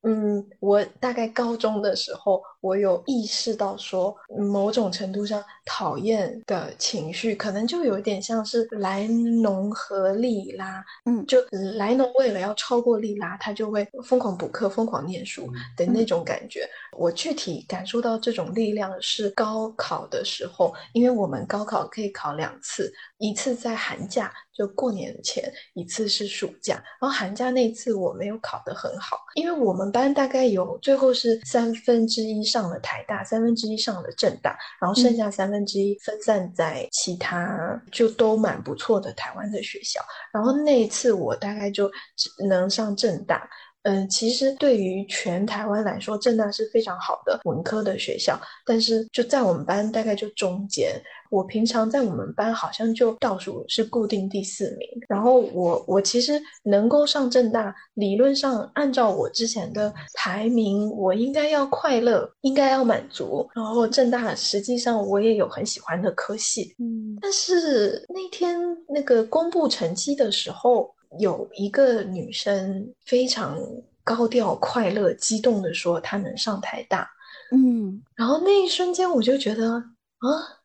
[0.08, 11.39] 嗯，我大概高中的时候，我有意识到说，某种程度上讨厌的情绪，可能就有点像是莱农和莉拉，嗯，就
[11.78, 16.70] 莱农为了要超过莉拉，他就会疯狂补课、疯狂念书的那种感觉。
[16.95, 24.32] 我具体感受到这种力量是高考的时候，因为我们高考可以考两次，一次在寒假。
[24.56, 39.99] 就过年前一次是暑假，然后寒假那次我没有考得很好，因为我们班大概有最后是三分之一上了台大，三分之一上了政大，然后剩下三分之一分散在其他就都蛮不错的台湾的学校，
[40.32, 43.47] 然后那一次我大概就只能上政大。
[43.86, 50.91] 嗯，其实对于全台湾来说，正大是非常好的文科的学校，但是就在我们班大概就中间。
[51.31, 54.88] 我平常在我们班好像就倒数是固定第四名。
[55.07, 63.47] 然后我我其实能够上正大，理论上按照我之前的排名，我应该要快乐，应该要满足。
[63.53, 68.57] 然后正大实际上我也有很喜欢的科系，嗯，但是那天
[68.88, 70.95] 那个公布成绩的时候。
[71.20, 73.57] 有一个女生非常
[74.03, 77.09] 高调、快乐、激动的说她能上台大，
[77.51, 79.84] 嗯，然后那一瞬间我就觉得啊，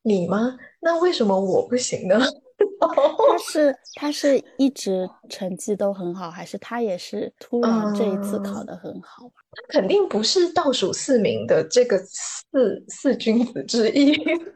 [0.03, 0.59] 你吗？
[0.81, 2.19] 那为什么我不行呢？
[2.81, 9.31] 他是他是一直成绩都很好，还是他也是突然这一次考得很好？
[9.53, 14.13] 他肯定不是倒数四名的这个四四君子之一，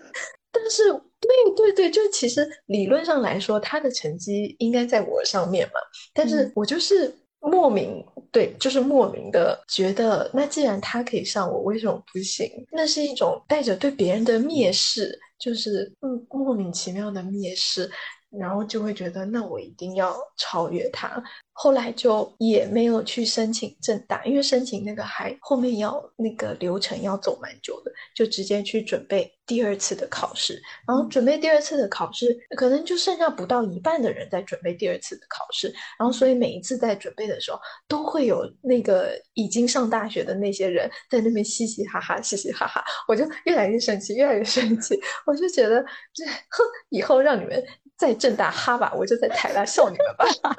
[0.53, 0.83] 但是。
[1.25, 5.81] 对对对，就其实理论上来说，他的成绩应该在我上面嘛，
[6.13, 12.49] 但是我就是莫名对，就是莫名的觉得，那既然他可以上，我为什么不行？
[12.73, 17.91] 那是一种带着对别人的蔑视，就是嗯莫名其妙的蔑视，
[18.39, 21.23] 然后就会觉得，那我一定要超越他。
[21.57, 30.61] 后来就也没有去申请正大，因为申请那个还后面要那个流程要走蛮久的，就直接去准备第二次的考试。
[30.85, 35.73] 然后准备第二次的考试，可能就剩下不到一半的人在准备第二次的考试。
[35.97, 42.85] 然后所以每一次在准备的时候，都会有那个已经上大学的那些人在那边嘻嘻哈哈，嘻嘻哈哈。
[43.07, 44.99] 我就越来越生气，越来越生气。
[45.25, 45.81] 我就觉得，
[46.13, 47.65] 这 哼，以后让你们
[48.05, 50.27] 在正大哈吧，我就在台大笑你们吧。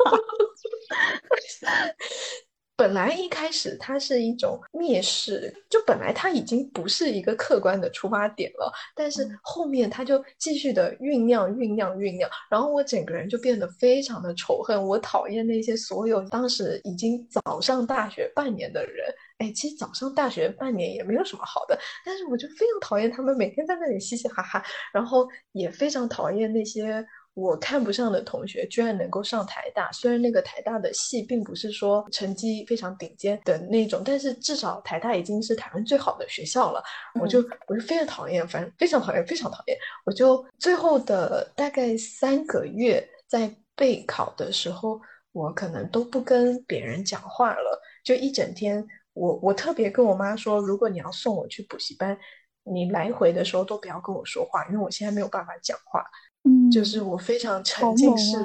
[2.77, 19.05] 本来一开始它是一种蔑视，就本来它已经不是一个客观的出发点了，但是后面它就继续的酝酿、酝酿、酝酿，然后我整个人就变得非常的仇恨，我讨厌那些所有当时已经早上大学半年的人。
[19.37, 27.05] 哎，其实早上大学半年也没有什么好的，但是我就非常讨厌他们每天在那里嘻嘻哈哈，然后也非常讨厌那些。
[27.35, 36.81] 我看不上的同学居然能够上台大，虽然那个台大的系并不是说成绩非常顶尖的那种，但是至少台大已经是台湾最好的学校了。
[37.19, 39.77] 我就我就非常讨厌，反正非常讨厌，非常讨厌。
[40.05, 45.01] 我就最后的大概三个月在备考的时候，
[45.33, 48.87] 我可能都不跟别人讲话了，就一整天。
[49.11, 52.17] 我我特别跟我妈说，如果你要送我去补习班，
[52.63, 56.01] 你来回的时候都不要跟我说话，因为我现在没有办法讲话。
[56.45, 58.37] 嗯，就是我非常沉浸式。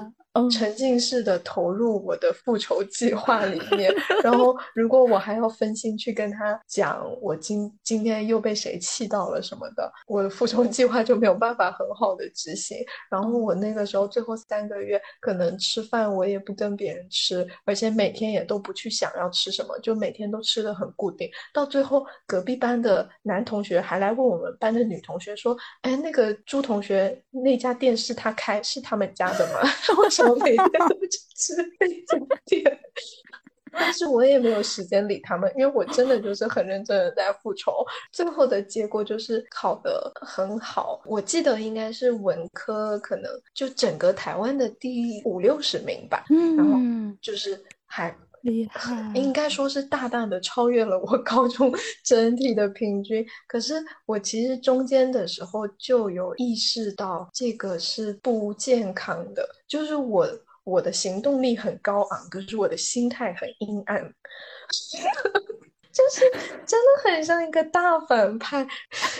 [0.51, 12.79] 沉浸式的投入我的复仇计划里面，然后 如果我还要分心去跟他讲我今今天又被谁气到了什么的，我的复仇计划就没有办法很好的执行。
[13.11, 21.29] 然后我那个时候最后三个月可能吃饭我也不跟别人吃，而且每天也都不去想要吃什么，就每天都吃的很固定。
[21.53, 29.61] 到最后隔壁班的男同学还来问我们班的女同学说：“哎，那个朱同学那家店是他开，是他们家的吗？”
[30.29, 32.81] 我每天都去吃那家店，
[33.73, 37.85] 但是我也没有时间理他们，因为我真的就是很认真的在复仇。
[38.13, 46.25] 最后的结果就是考得很好，我记得应该是文科，可能就整个台湾的第五六十名吧。
[46.31, 46.79] 嗯，然后
[47.21, 48.15] 就是还。
[48.43, 51.73] 厉害，应该说是大大的超越了我 高中
[52.05, 53.25] 整体的平均。
[53.47, 53.75] 可是
[54.07, 60.27] 我其实中间的时候就有意识到这个是不健康的，就是我
[60.65, 64.03] 我的行动力很高昂，可是我的心态很阴暗，
[65.93, 66.31] 就是
[66.65, 68.67] 真的很像一个大反派，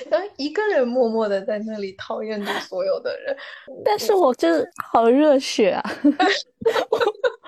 [0.09, 3.37] 然后一个人默默的在那里讨厌着所有的人。
[3.85, 5.83] 但是我就是好热血啊！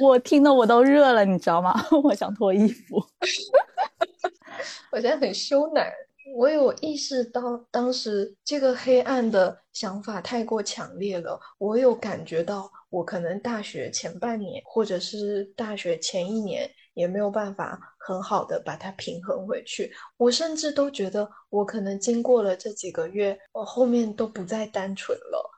[0.00, 1.74] 我我听的我都热了，你知道吗？
[2.04, 2.96] 我想脱衣服。
[4.92, 5.86] 我现在很羞赧。
[6.36, 11.40] 我有意识到，当时这个黑暗的想法太过强烈了。
[11.58, 19.92] 我有感觉到，我可能大学前半年，或者是大学前一年，也没有办法很好的把它平衡回去。
[20.16, 25.50] 我甚至都觉得，我可能经过了这几个月，我后面都不再单纯了。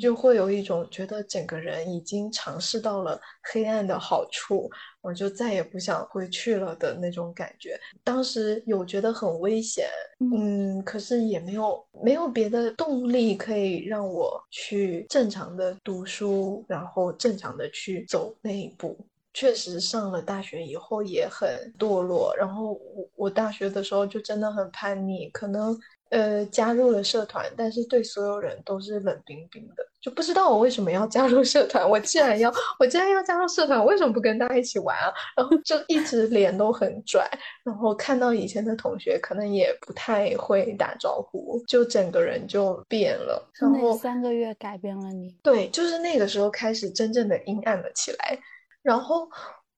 [0.00, 3.20] 就会有一种觉得整个人已经尝试到了
[3.52, 4.70] 黑暗的好处，
[5.02, 7.78] 我就再也不想回去了的那种感觉。
[8.02, 9.86] 当时有觉得很危险，
[10.34, 18.96] 嗯，可是也没有没有别的动力可以让我去正常的读书，然后正常的去走那一步。
[19.34, 21.48] 确实上了大学以后也很
[21.78, 25.78] 堕落，然后我我大学的时候就真的很叛逆，可能。
[26.10, 31.86] 呃，加入了社团，但是对所有人都是冷冰冰的，就不知道我为什么要加入社团。
[31.86, 35.12] 我既然要，我既然要加入社团，为什么不跟大家一起玩啊？
[35.36, 37.28] 然后就一直脸都很拽，
[37.62, 43.46] 然后看到以前的同学，可能也不太会打招呼，就整个人就变了。
[43.60, 45.36] 然后三个月改变了你？
[45.42, 48.38] 对，就是那个时候开始真正的阴暗了起来。
[48.82, 49.28] 然后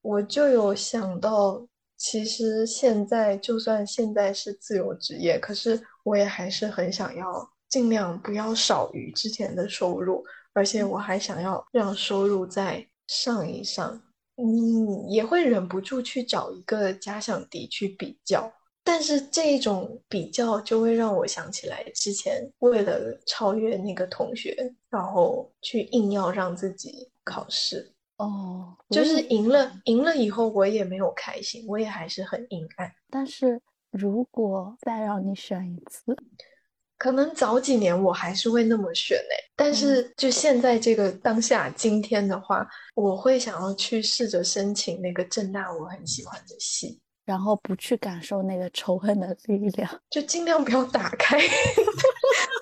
[0.01, 1.65] 我就有想到。
[2.03, 14.01] 其实现在就算现在是自由职业，可是我也还是很想要尽量不要少于之前的收入，而且我还想要让收入再上一上。
[14.37, 18.51] 嗯，也会忍不住去找一个假想敌去比较，
[18.83, 24.57] 但是这种比较就会让我想起来之前为了超越那个同学，
[24.89, 27.93] 然后去硬要让自己考试。
[28.21, 32.91] 哦，就是赢了，赢了以后我也没有开心，我也还是很阴暗。
[33.09, 33.59] 但是
[33.89, 36.15] 如果再让你选一次，
[36.99, 39.35] 可能早几年我还是会那么选嘞。
[39.55, 51.39] 但是就现在这个当下今天的话，我会想要去试着申请那个正大我很喜欢的戏，然后不去感受那个仇恨的力量， 就尽量不要打开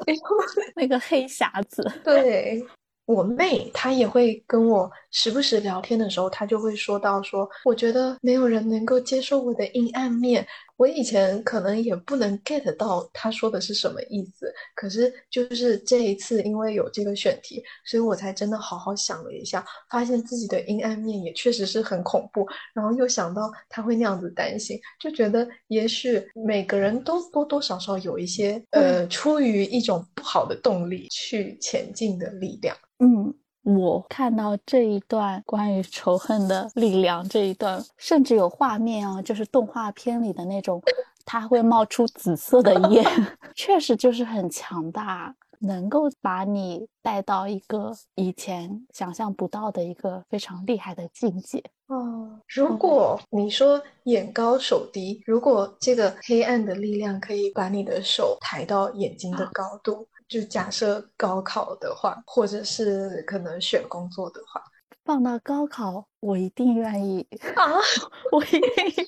[0.75, 1.83] 那个黑匣子。
[2.05, 2.65] 对。
[3.09, 10.45] 我妹她也会跟我时不时聊天的时候，她就会说到说，我觉得没有人能够接受我的阴暗面。
[10.79, 22.47] 我以前可能也不能 get 到他说的是什么意思，可是就是这一次，因为有这个选题，所以我才真的好好想了一下，发现自己的阴暗面也确实是很恐怖。
[22.73, 32.73] 然后又想到他会那样子担心，就觉得也许每个人都多多少少有一些呃，出于一种不好的动力去前进的力量。
[32.99, 33.33] 嗯，
[33.63, 40.81] 我看到这一段关于仇恨的力量这一段，甚至有画面啊，就是动画片里的那种，
[41.25, 43.05] 它会冒出紫色的烟，
[43.55, 45.35] 确实就是很强大。
[45.61, 52.39] 能够把你带到一个以前想象不到的一个非常厉害的境界哦。
[52.47, 64.63] 如果你说眼高手低，如果这个黑暗的力量可以把你的手抬到眼睛的高度，就假设高考的话，或者是可能选工作的话，
[65.03, 67.63] 放到高考，我一定愿意啊，
[68.31, 69.05] 我一定。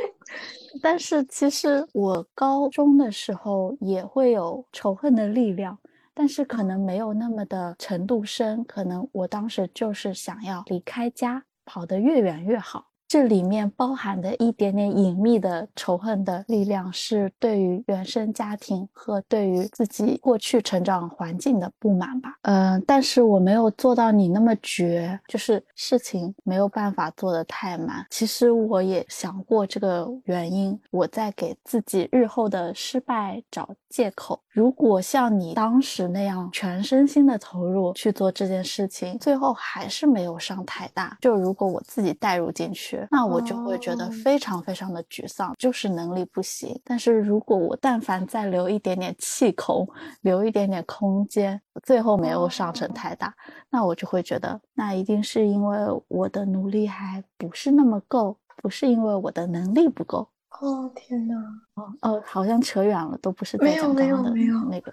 [0.82, 5.78] 但是其实我高中的时候也会有仇恨的力量。
[6.18, 12.86] 但是可能没有那么的程度深，可能我当时就是想要离开家，跑得越远越好。
[13.08, 22.34] 这里面包含的一点点隐秘的仇恨的力量，是对于原生家庭和对于自己过去成长环境的不满吧。
[22.42, 28.04] 嗯，但是我没有做到你那么绝，就是事情没有办法做得太满。
[28.10, 34.40] 其实我也想过这个原因，我在给自己日后的失败找借口。
[34.48, 42.95] 如果像你当时那样全身心的投入去做这件事情，最后还是没有上台大，就如果我自己带入进去。
[43.10, 46.78] 那我就会觉得非常非常的沮丧，就是能力不行。
[46.84, 49.88] 但是如果我但凡再留一点点气孔，
[50.20, 53.34] 留一点点空间，最后没有上升太大，
[53.70, 55.78] 那我就会觉得，那一定是因为
[56.08, 60.28] 我的努力还不是那么够，不是因为我的能力不够。
[60.60, 61.34] 哦天哪！
[61.74, 64.30] 哦哦，好像扯远了，都不是在讲刚刚的
[64.70, 64.90] 那个。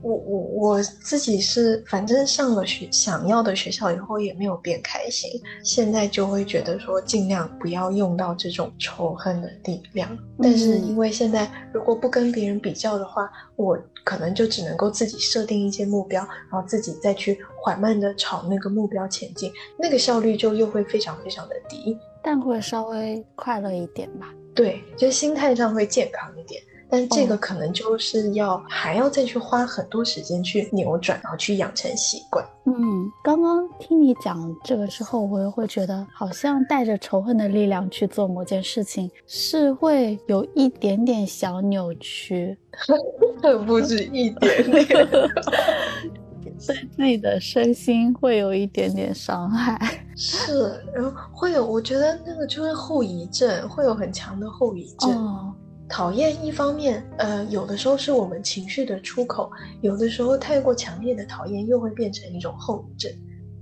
[0.00, 5.30] 我我我自己是，反正上了学想要的学校以后也没有变开心，
[5.64, 10.16] 现在就会觉得说尽量不要用到这种仇恨的力量。
[10.40, 24.32] 但是因为现在如果不跟别人比较的话，我可能就只能够自己设定一些目标，然后自己再去缓慢的朝那个目标前进，那个效率就又会非常非常的低，但会稍微快乐一点吧。
[24.54, 26.62] 对，就心态上会健康一点。
[26.90, 32.44] 但这个可能就是要还要再去花很多时间去扭转，然后去养成习惯。
[32.64, 42.56] 嗯，刚刚听你讲这个之后，我又会觉得好像带着仇恨的力量去做某件事情，是会有一点点小扭曲，
[43.66, 44.86] 不止一点点，
[46.66, 49.78] 对自己的身心会有一点点伤害。
[50.16, 55.54] 是，然后会有，我觉得那个就是后遗症，会有很强的后遗症。
[55.88, 63.10] 讨厌一方面，呃，有的时候是我们情绪的出口，有的时候太过强烈的讨厌又会变成一种后遗症。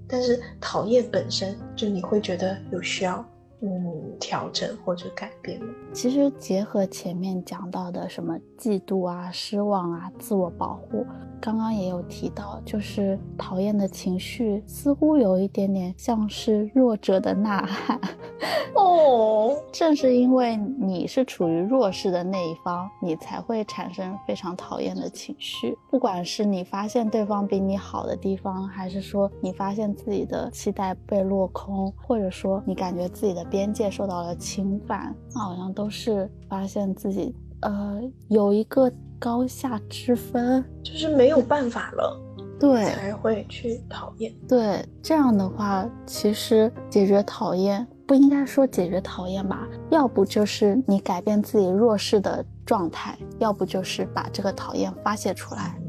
[0.08, 3.24] 但是讨厌本身就你会觉得有需要。
[3.62, 5.58] 嗯，调整或者改变
[5.90, 11.06] 其实结合前面讲到的什么嫉妒啊、失望啊、自我保护，
[11.40, 17.98] 刚刚也有提到，就是讨厌的情绪似乎有一点点像是弱者的呐喊。
[18.76, 25.74] 哦，正是因为你是处于弱势的那一方，你才会产生非常讨厌的情绪。
[25.90, 33.45] 不管是你发现对方比你好的地方，还是说你发现自己的期待被落空，或者说你感觉自己的。
[33.50, 42.20] 边界受到了侵犯，那好像都是发现自己呃有一个高下之分，就是没有办法了，
[42.58, 44.32] 对，才会去讨厌。
[44.48, 55.80] 对，这样的话，其实解决讨厌不应该说解决讨厌吧，要不就是你改变自己弱势的状态，要不就是把这个讨厌发泄出来。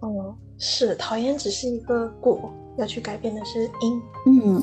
[0.00, 4.02] 哦，是，讨厌只是一个果，要去改变的是因。
[4.26, 4.62] 嗯。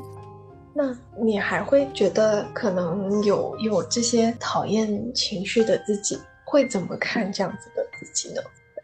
[0.73, 8.41] 那你还会觉得可能有有这些讨厌情绪的自己会怎么看这样子的自己呢？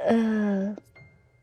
[0.07, 0.77] 嗯。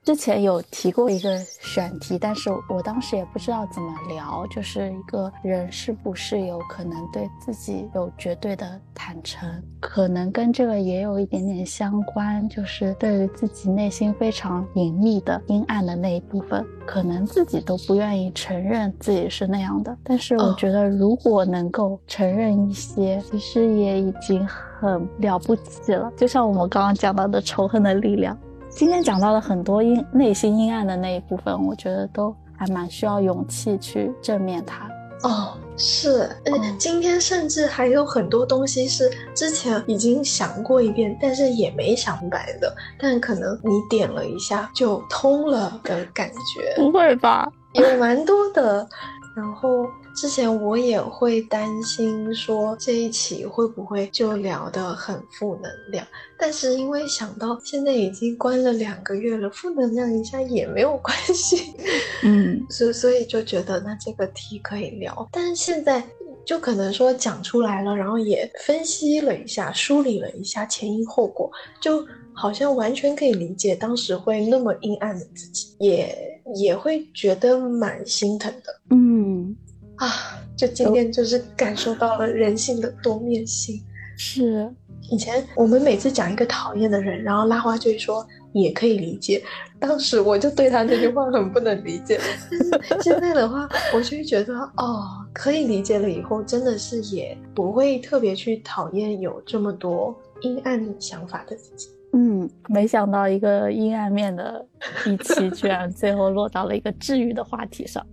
[0.05, 4.45] 之前有提过一个选题，但是我当时也不知道怎么聊。
[4.49, 9.49] 就是一个人是不是有可能对自己有绝对的坦诚，
[9.79, 12.49] 可能跟这个也有一点点相关。
[12.49, 19.97] 就是对于自己内心非常隐秘的阴暗的那一部分，可能自己都不愿意承认自己是那样的。
[20.03, 26.13] 但是我觉得，如果能够承认一些，其实也已经很了不起了。
[26.17, 28.37] 就像我们刚刚讲到的仇恨的力量。
[28.75, 34.89] 今天讲到了很多阴内心阴暗的那一部分，我觉得都还蛮需要勇气去正面它。
[35.29, 46.75] 哦，是，嗯，今天甚至还有很多东西是之前已经想过一遍，但是也没想白的，但可能你点了一下就通了的感觉。
[46.77, 47.49] 不会吧？
[47.75, 48.89] 有蛮多的。
[49.37, 56.07] 然后之前我也会担心说这一期会不会就聊得很负能量，
[56.39, 61.75] 但是因为想到现在已经关了两个月了，负能量一下也没有关系，
[62.23, 66.03] 嗯，所所以就觉得那这个题可以聊，但是现在。
[66.45, 71.49] 就可能说讲出来了，然后也分析了一下，梳理了一下前因后果，
[71.81, 78.75] 就好像完全可以理解当时会那么阴暗的自己，也也会觉得蛮心疼的。
[78.91, 79.57] 嗯，
[80.03, 80.11] 啊，
[80.57, 83.81] 就今天就是感受到了人性的多面性。
[84.17, 84.69] 是，
[85.11, 88.27] 以前我们每次讲一个讨厌的人，然后拉花就会说。
[88.55, 89.43] 也可以理解，
[89.81, 92.21] 当时我就对他这句话很不能理解，
[92.87, 96.11] 但是现在的话，我就会觉得哦，可以理解了。
[96.11, 101.89] 以后真的是也不会特别去讨厌有这么多阴暗想法的自己。
[102.13, 104.63] 嗯，没想到一个阴暗面的
[105.07, 108.07] 一期，居然最后落到了一个治愈的话题上。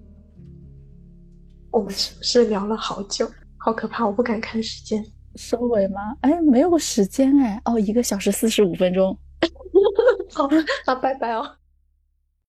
[1.71, 3.29] 我们是不是聊了好久？
[3.57, 4.05] 好可怕！
[4.05, 5.05] 我不敢看时间。
[5.35, 6.15] 收尾吗？
[6.21, 7.61] 哎，没有时间哎。
[7.65, 9.17] 哦，一个小时四十五分钟。
[10.33, 10.47] 好，
[10.85, 11.45] 那拜拜哦。